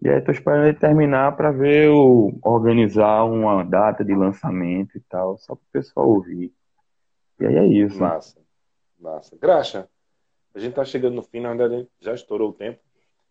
[0.02, 5.02] E aí tô esperando ele terminar pra ver o organizar uma data de lançamento e
[5.02, 6.52] tal, só pro pessoal ouvir.
[7.42, 8.00] E aí é isso.
[8.00, 8.40] Massa,
[9.00, 9.36] massa.
[9.36, 9.90] Graxa,
[10.54, 12.80] a gente está chegando no fim, na verdade já estourou o tempo.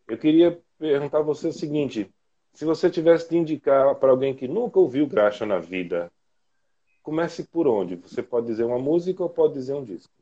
[0.09, 2.11] Eu queria perguntar a você o seguinte:
[2.53, 6.11] se você tivesse de indicar para alguém que nunca ouviu Graxa na vida,
[7.03, 7.95] comece por onde?
[7.97, 10.13] Você pode dizer uma música ou pode dizer um disco?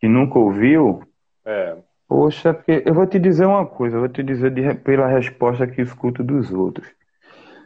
[0.00, 1.02] Que nunca ouviu?
[1.44, 1.76] É.
[2.08, 5.66] Poxa, porque eu vou te dizer uma coisa, eu vou te dizer de, pela resposta
[5.66, 6.88] que escuto dos outros.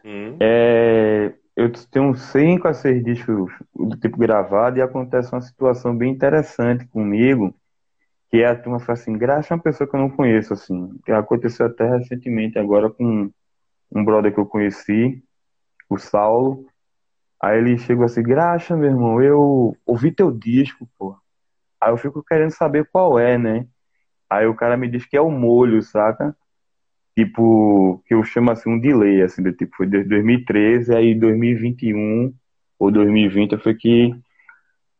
[0.05, 0.37] Hum.
[0.41, 6.13] É, eu tenho cinco a seis discos do tipo gravado e acontece uma situação bem
[6.13, 7.53] interessante comigo,
[8.31, 10.97] que é a turma fala assim, graças a uma pessoa que eu não conheço, assim,
[11.05, 13.29] que aconteceu até recentemente agora com
[13.91, 15.21] um brother que eu conheci,
[15.91, 16.65] o Saulo,
[17.43, 21.17] aí ele chegou assim, graça, meu irmão, eu ouvi teu disco, pô.
[21.81, 23.67] Aí eu fico querendo saber qual é, né?
[24.31, 26.37] Aí o cara me diz que é o molho, saca?
[27.19, 32.33] Tipo, que eu chamo assim um delay, assim, do tipo, foi de 2013, aí 2021
[32.79, 34.15] ou 2020 foi que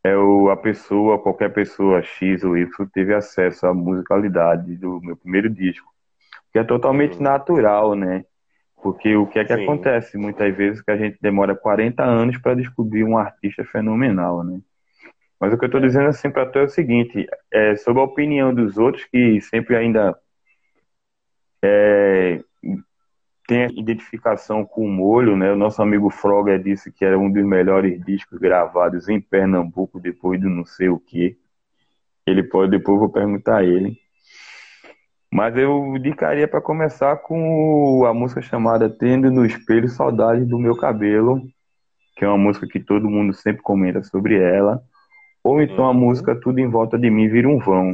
[0.03, 5.17] é o, a pessoa, qualquer pessoa, X ou Y, teve acesso à musicalidade do meu
[5.17, 5.87] primeiro disco.
[6.53, 7.23] Que é totalmente uhum.
[7.23, 8.25] natural, né?
[8.83, 9.63] Porque o que é que Sim.
[9.63, 14.59] acontece muitas vezes que a gente demora 40 anos para descobrir um artista fenomenal, né?
[15.39, 18.05] Mas o que eu estou dizendo assim para tu é o seguinte, é sobre a
[18.05, 20.17] opinião dos outros que sempre ainda
[21.63, 22.41] é,
[23.49, 25.51] tem a identificação com o molho, né?
[25.51, 30.41] O nosso amigo Froger disse que era um dos melhores discos gravados em Pernambuco depois
[30.41, 31.39] do não sei o que.
[32.27, 33.97] Ele pode, depois vou perguntar a ele.
[35.33, 40.77] Mas eu indicaria para começar com a música chamada Tendo no Espelho Saudade do Meu
[40.77, 41.43] Cabelo,
[42.17, 44.83] que é uma música que todo mundo sempre comenta sobre ela.
[45.43, 45.95] Ou então a uhum.
[45.95, 47.93] música Tudo em Volta de Mim Vira um Vão,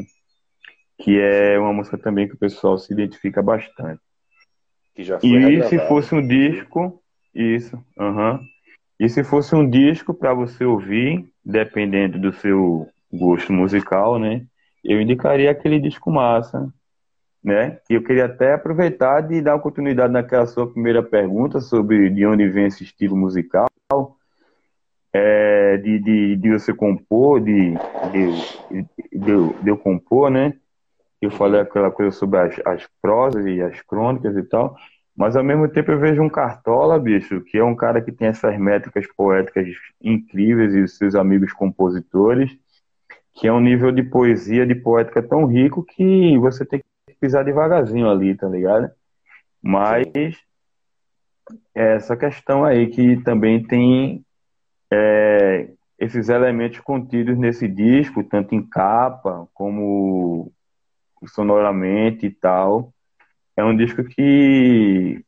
[1.05, 4.01] que é uma música também que o pessoal se identifica bastante.
[5.51, 7.03] e se fosse um disco,
[7.35, 8.41] isso, uhum.
[8.99, 14.47] E se fosse um disco para você ouvir, dependendo do seu gosto musical, né?
[14.83, 16.73] Eu indicaria aquele disco massa,
[17.43, 17.79] né?
[17.87, 22.49] Que eu queria até aproveitar de dar oportunidade naquela sua primeira pergunta sobre de onde
[22.49, 23.69] vem esse estilo musical,
[25.13, 27.75] é, de, de, de você compor, de,
[28.11, 30.55] de, de, de eu compor, né?
[31.25, 34.77] Eu falei aquela coisa sobre as, as prosas e as crônicas e tal,
[35.17, 38.29] mas ao mesmo tempo eu vejo um Cartola, bicho, que é um cara que tem
[38.29, 39.69] essas métricas poéticas
[40.03, 42.51] incríveis e os seus amigos compositores,
[43.33, 47.45] que é um nível de poesia, de poética tão rico que você tem que pisar
[47.45, 48.91] devagarzinho ali, tá ligado?
[49.63, 50.07] Mas
[51.75, 54.25] é essa questão aí que também tem
[54.91, 55.69] é,
[55.99, 60.53] esses elementos contidos nesse disco, tanto em capa como
[61.29, 62.93] sonoramente e tal.
[63.57, 65.25] É um disco que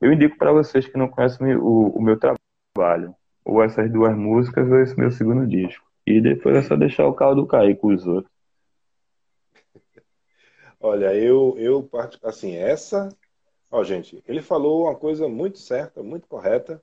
[0.00, 3.14] eu indico para vocês que não conhecem o, o, meu trabalho.
[3.44, 5.84] Ou essas duas músicas ou esse meu segundo disco.
[6.06, 8.32] E depois é só deixar o caldo cair com os outros.
[10.80, 11.88] Olha, eu, eu
[12.22, 13.08] assim, essa.
[13.70, 16.82] Ó, gente, ele falou uma coisa muito certa, muito correta.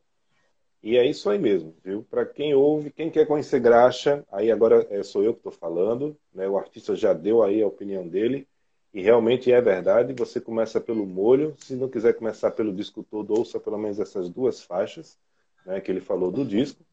[0.82, 2.04] E é isso aí mesmo, viu?
[2.04, 6.16] Para quem ouve, quem quer conhecer Graxa, aí agora é, sou eu que estou falando,
[6.34, 6.48] né?
[6.48, 8.48] O artista já deu aí a opinião dele
[8.94, 10.14] e realmente é verdade.
[10.14, 14.30] Você começa pelo molho, se não quiser começar pelo disco todo, ouça pelo menos essas
[14.30, 15.18] duas faixas,
[15.66, 15.82] né?
[15.82, 16.84] Que ele falou do disco,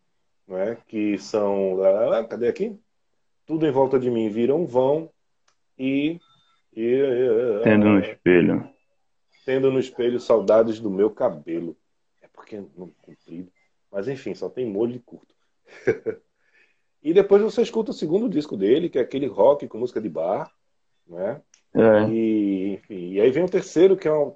[0.48, 0.78] né?
[0.88, 1.78] Que são,
[2.28, 2.78] cadê aqui?
[3.46, 5.10] Tudo em volta de mim vira um vão
[5.78, 6.18] e,
[6.74, 8.70] e tendo no espelho,
[9.44, 11.76] tendo no espelho saudades do meu cabelo.
[12.22, 13.52] É porque não comprido.
[13.94, 15.32] Mas enfim, só tem molho de curto.
[17.00, 20.08] e depois você escuta o segundo disco dele, que é aquele rock com música de
[20.08, 20.52] bar,
[21.06, 21.40] né?
[21.72, 22.08] É.
[22.10, 24.34] E, enfim, e aí vem o terceiro, que é um,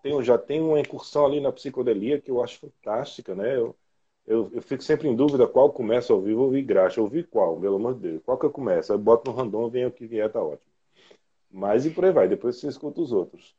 [0.00, 3.56] tem, já tem uma incursão ali na psicodelia que eu acho fantástica, né?
[3.56, 3.76] Eu,
[4.24, 7.00] eu, eu, fico sempre em dúvida qual começa ao vivo, ouvir graxa.
[7.00, 8.22] Ouvir qual, pelo amor de Deus?
[8.24, 8.92] Qual que eu começo?
[8.92, 10.70] Eu boto no random, vem o que vier, tá ótimo.
[11.50, 13.56] Mas e por aí vai, depois você escuta os outros.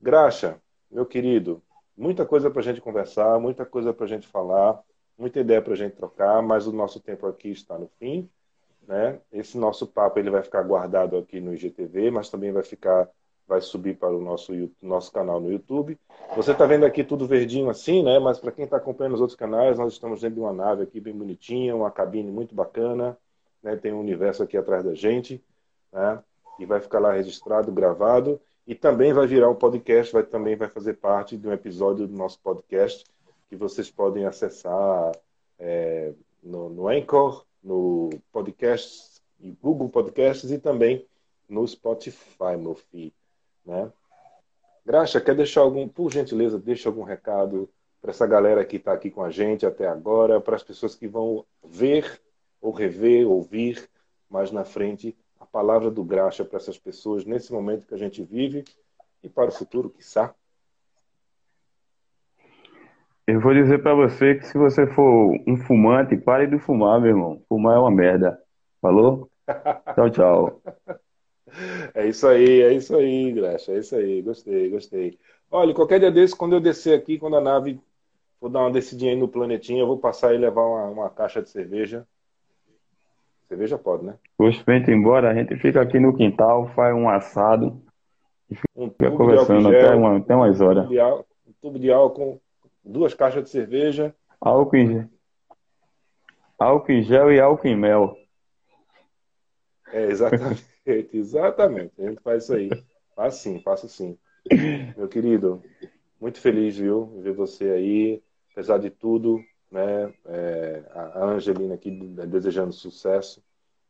[0.00, 0.58] Graxa,
[0.90, 1.62] meu querido,
[1.96, 4.80] muita coisa para a gente conversar, muita coisa para a gente falar,
[5.16, 8.28] muita ideia para a gente trocar, mas o nosso tempo aqui está no fim.
[8.88, 9.20] Né?
[9.32, 13.08] Esse nosso papo ele vai ficar guardado aqui no IGTV, mas também vai ficar,
[13.46, 15.96] vai subir para o nosso, nosso canal no YouTube.
[16.34, 18.18] Você está vendo aqui tudo verdinho assim, né?
[18.18, 21.00] Mas para quem está acompanhando os outros canais, nós estamos dentro de uma nave aqui
[21.00, 23.16] bem bonitinha, uma cabine muito bacana,
[23.62, 23.76] né?
[23.76, 25.40] Tem um universo aqui atrás da gente,
[25.92, 26.20] né?
[26.58, 28.40] E vai ficar lá registrado, gravado.
[28.66, 32.16] E também vai virar um podcast, vai, também vai fazer parte de um episódio do
[32.16, 33.04] nosso podcast
[33.48, 35.12] que vocês podem acessar
[35.58, 41.04] é, no, no Anchor, no podcast, em Google Podcasts e também
[41.48, 43.12] no Spotify, meu filho.
[43.66, 43.92] Né?
[44.86, 47.68] Graxa, quer deixar algum, por gentileza, deixa algum recado
[48.00, 51.06] para essa galera que está aqui com a gente até agora, para as pessoas que
[51.06, 52.20] vão ver
[52.60, 53.88] ou rever, ouvir
[54.28, 58.22] mais na frente a palavra do graxa para essas pessoas nesse momento que a gente
[58.22, 58.62] vive
[59.22, 60.34] e para o futuro, quiçá.
[63.26, 67.10] Eu vou dizer para você que se você for um fumante, pare de fumar, meu
[67.10, 67.42] irmão.
[67.48, 68.40] Fumar é uma merda.
[68.82, 69.30] Falou?
[69.94, 70.62] tchau, tchau.
[71.94, 74.20] É isso aí, é isso aí, Graxa, é isso aí.
[74.22, 75.18] Gostei, gostei.
[75.50, 77.80] Olha, qualquer dia desse, quando eu descer aqui, quando a nave
[78.38, 81.42] for dar uma descidinha aí no planetinha, eu vou passar e levar uma, uma caixa
[81.42, 82.06] de cerveja.
[83.50, 84.16] Cerveja pode, né?
[84.38, 87.82] Hoje, vem embora, a gente fica aqui no quintal, faz um assado
[88.48, 90.86] e fica um conversando até, uma, até umas horas.
[90.88, 92.40] Um tubo de álcool,
[92.84, 94.14] duas caixas de cerveja.
[94.40, 95.04] Álcool em gel.
[96.60, 98.16] Álcool em gel e álcool em mel.
[99.92, 100.64] É, exatamente.
[101.12, 101.92] exatamente.
[101.98, 102.70] A gente faz isso aí.
[103.16, 104.16] Faz sim, faço sim.
[104.96, 105.60] Meu querido,
[106.20, 108.22] muito feliz, viu, ver você aí.
[108.52, 109.40] Apesar de tudo,
[109.70, 110.12] né?
[110.26, 113.42] É, a Angelina aqui desejando sucesso,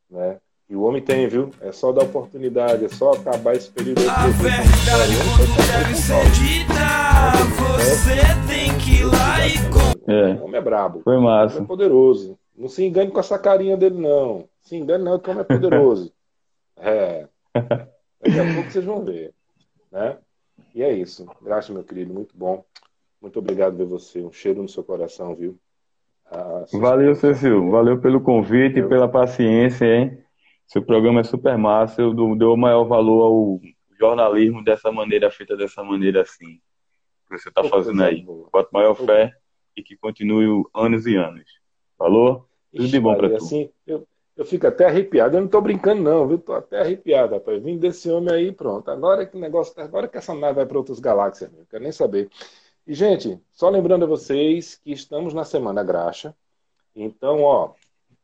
[0.09, 0.39] né?
[0.69, 1.49] E o homem tem, viu?
[1.59, 4.09] É só dar oportunidade, é só acabar esse período.
[4.09, 6.73] A verdade quando deve ser dita,
[7.67, 10.09] você tem que ir lá e com.
[10.09, 10.33] É.
[10.35, 11.01] O homem é brabo.
[11.03, 11.55] Foi massa.
[11.55, 12.39] O homem é poderoso.
[12.55, 14.47] Não se engane com essa carinha dele, não.
[14.61, 16.13] Se engane não, que o homem é poderoso.
[16.77, 17.27] é.
[17.53, 19.33] Daqui a pouco vocês vão ver.
[19.91, 20.17] Né?
[20.73, 21.27] E é isso.
[21.41, 22.13] Graças, meu querido.
[22.13, 22.63] Muito bom.
[23.21, 24.21] Muito obrigado ver você.
[24.21, 25.59] Um cheiro no seu coração, viu?
[26.73, 27.69] Valeu, Cecil.
[27.69, 30.17] Valeu pelo convite e pela paciência, hein?
[30.65, 33.61] Seu programa é super massa, eu dou o maior valor ao
[33.99, 36.59] jornalismo dessa maneira, feita dessa maneira assim.
[37.27, 38.23] Que você está fazendo aí.
[38.23, 39.33] Boto maior fé
[39.75, 41.43] e que continue anos e anos.
[41.97, 42.47] Falou?
[42.73, 43.35] Tudo de bom para tu.
[43.35, 45.35] Assim, eu, eu fico até arrepiado.
[45.35, 46.39] Eu não estou brincando, não, viu?
[46.39, 47.61] Tô até arrepiado, rapaz.
[47.61, 48.89] Vim desse homem aí, pronto.
[48.89, 51.91] Agora que o negócio, agora que essa nave vai para outras galáxias, não quero nem
[51.91, 52.29] saber.
[52.91, 56.35] E, gente, só lembrando a vocês que estamos na Semana Graxa.
[56.93, 57.71] Então, ó,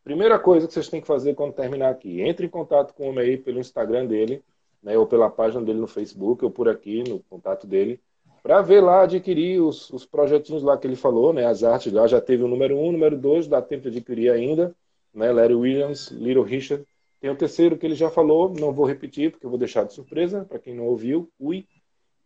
[0.04, 3.10] Primeira coisa que vocês têm que fazer quando terminar aqui, entre em contato com o
[3.10, 4.44] homem aí pelo Instagram dele,
[4.84, 8.00] né, ou pela página dele no Facebook, ou por aqui, no contato dele,
[8.44, 12.06] para ver lá, adquirir os, os projetinhos lá que ele falou, né, as artes lá,
[12.08, 14.76] já teve o número um, número dois, dá tempo de adquirir ainda,
[15.14, 16.86] né, Larry Williams, Little Richard.
[17.22, 19.94] Tem o terceiro que ele já falou, não vou repetir, porque eu vou deixar de
[19.94, 21.66] surpresa, para quem não ouviu, ui,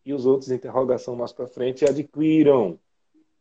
[0.04, 2.78] e os outros, interrogação mais para frente, adquiram,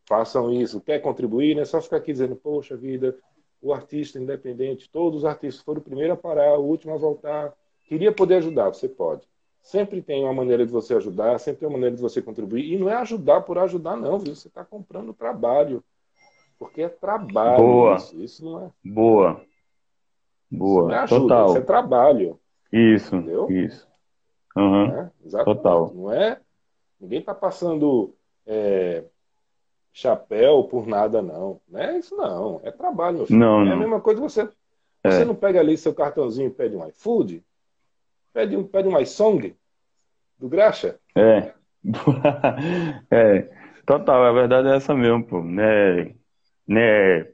[0.06, 0.82] façam isso.
[0.82, 3.18] Quer contribuir, não é só ficar aqui dizendo, poxa vida,
[3.62, 7.54] o artista independente, todos os artistas foram o primeiro a parar, o último a voltar.
[7.86, 9.28] Queria poder ajudar, você pode.
[9.62, 12.74] Sempre tem uma maneira de você ajudar, sempre tem uma maneira de você contribuir.
[12.74, 14.36] E não é ajudar por ajudar, não, viu?
[14.36, 15.84] Você está comprando trabalho.
[16.58, 17.58] Porque é trabalho.
[17.64, 17.96] Boa.
[17.96, 18.72] Isso, isso não é.
[18.84, 19.42] Boa.
[20.50, 20.82] Boa.
[20.84, 21.48] Isso não é ajuda, Total.
[21.48, 22.40] isso é trabalho.
[22.72, 23.16] Isso.
[23.16, 23.52] Entendeu?
[23.52, 23.88] Isso.
[24.56, 24.86] Uhum.
[24.86, 25.12] É,
[25.44, 25.92] Total.
[25.94, 26.40] Não é.
[27.02, 28.14] Ninguém está passando
[28.46, 29.04] é,
[29.92, 31.60] chapéu por nada, não.
[31.68, 32.62] Não é isso, não.
[32.64, 33.40] É trabalho, meu filho.
[33.40, 33.74] Não, é não.
[33.74, 34.48] a mesma coisa você.
[35.04, 35.10] É.
[35.10, 37.44] Você não pega ali seu cartãozinho e pede um iFood?
[38.32, 39.56] Pede um, pede um iSong
[40.38, 41.00] do Graxa?
[41.16, 41.52] É.
[43.10, 43.50] é.
[43.84, 45.44] Total, a verdade é essa mesmo, pô.
[45.44, 46.14] Né,
[46.68, 47.28] né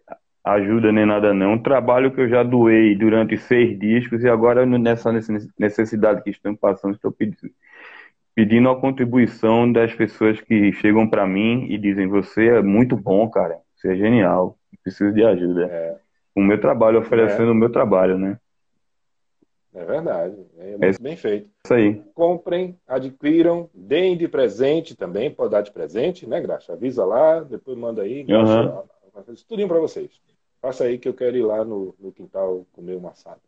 [0.45, 1.53] ajuda nem nada não.
[1.53, 5.11] Um trabalho que eu já doei durante seis discos e agora nessa
[5.59, 7.51] necessidade que estamos passando, estou pedindo,
[8.37, 13.27] pedindo a contribuição das pessoas que chegam para mim e dizem: Você é muito bom,
[13.27, 15.65] cara, você é genial, preciso de ajuda.
[15.65, 15.97] É.
[16.35, 17.51] O meu trabalho, oferecendo é.
[17.51, 18.39] o meu trabalho, né?
[19.73, 21.49] É verdade, é muito é bem feito.
[21.65, 22.03] Isso aí.
[22.13, 26.73] Comprem, adquiram, deem de presente também, pode dar de presente, né, Graxa?
[26.73, 28.85] Avisa lá, depois manda aí, Graxa,
[29.15, 29.35] uhum.
[29.47, 30.11] tudinho para vocês.
[30.61, 33.41] Faça aí que eu quero ir lá no, no quintal comer uma assado.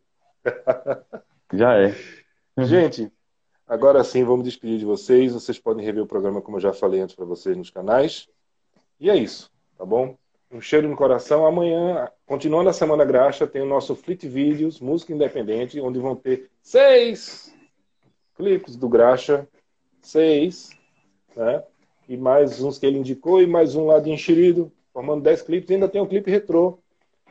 [1.52, 1.94] Já é.
[2.58, 3.10] Gente,
[3.70, 5.32] Agora sim, vamos despedir de vocês.
[5.32, 8.28] Vocês podem rever o programa, como eu já falei antes para vocês, nos canais.
[8.98, 9.48] E é isso,
[9.78, 10.16] tá bom?
[10.50, 11.46] Um cheiro no coração.
[11.46, 16.50] Amanhã, continuando a Semana Graxa, tem o nosso Fleet Videos, música independente, onde vão ter
[16.60, 17.54] seis
[18.34, 19.46] clipes do Graxa.
[20.00, 20.70] Seis,
[21.36, 21.62] né?
[22.08, 25.70] E mais uns que ele indicou, e mais um lá de enxerido, formando dez clipes.
[25.70, 26.80] E ainda tem um clipe retrô,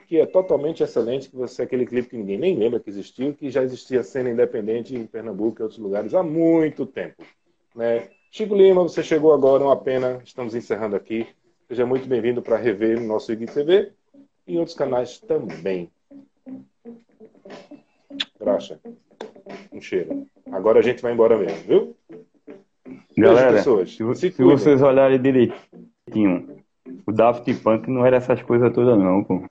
[0.10, 3.51] que é totalmente excelente, que você aquele clipe que ninguém nem lembra que existiu, que
[3.51, 7.24] já existia cena independente em Pernambuco e outros lugares há muito tempo.
[7.76, 8.10] Né?
[8.32, 11.28] Chico Lima, você chegou agora, uma pena, estamos encerrando aqui.
[11.68, 13.91] Seja muito bem-vindo para rever no nosso IGTV
[14.47, 15.91] e em outros canais também.
[18.39, 18.80] Graxa,
[19.72, 20.26] um cheiro.
[20.51, 21.95] Agora a gente vai embora mesmo, viu?
[23.16, 26.64] Galera, pessoas, se, se, se vocês olharem direitinho,
[27.05, 29.43] o Daft Punk não era essas coisas todas não, pô.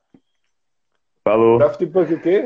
[1.29, 1.59] Falou.
[1.59, 2.43] Daft Punk o quê?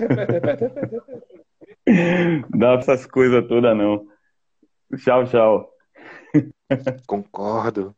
[2.50, 4.08] Dá essas coisas todas, não.
[4.96, 5.70] Tchau, tchau.
[7.06, 7.94] Concordo.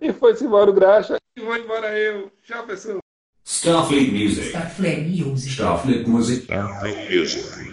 [0.00, 1.18] e foi-se embora o Graxa.
[1.36, 2.32] E vou embora eu.
[2.42, 2.98] Tchau, pessoal.
[3.44, 4.48] Starfleet Music.
[4.48, 5.52] Starfleet Music.
[5.52, 6.42] Starfleet Music.
[6.46, 7.71] Starfleet Music.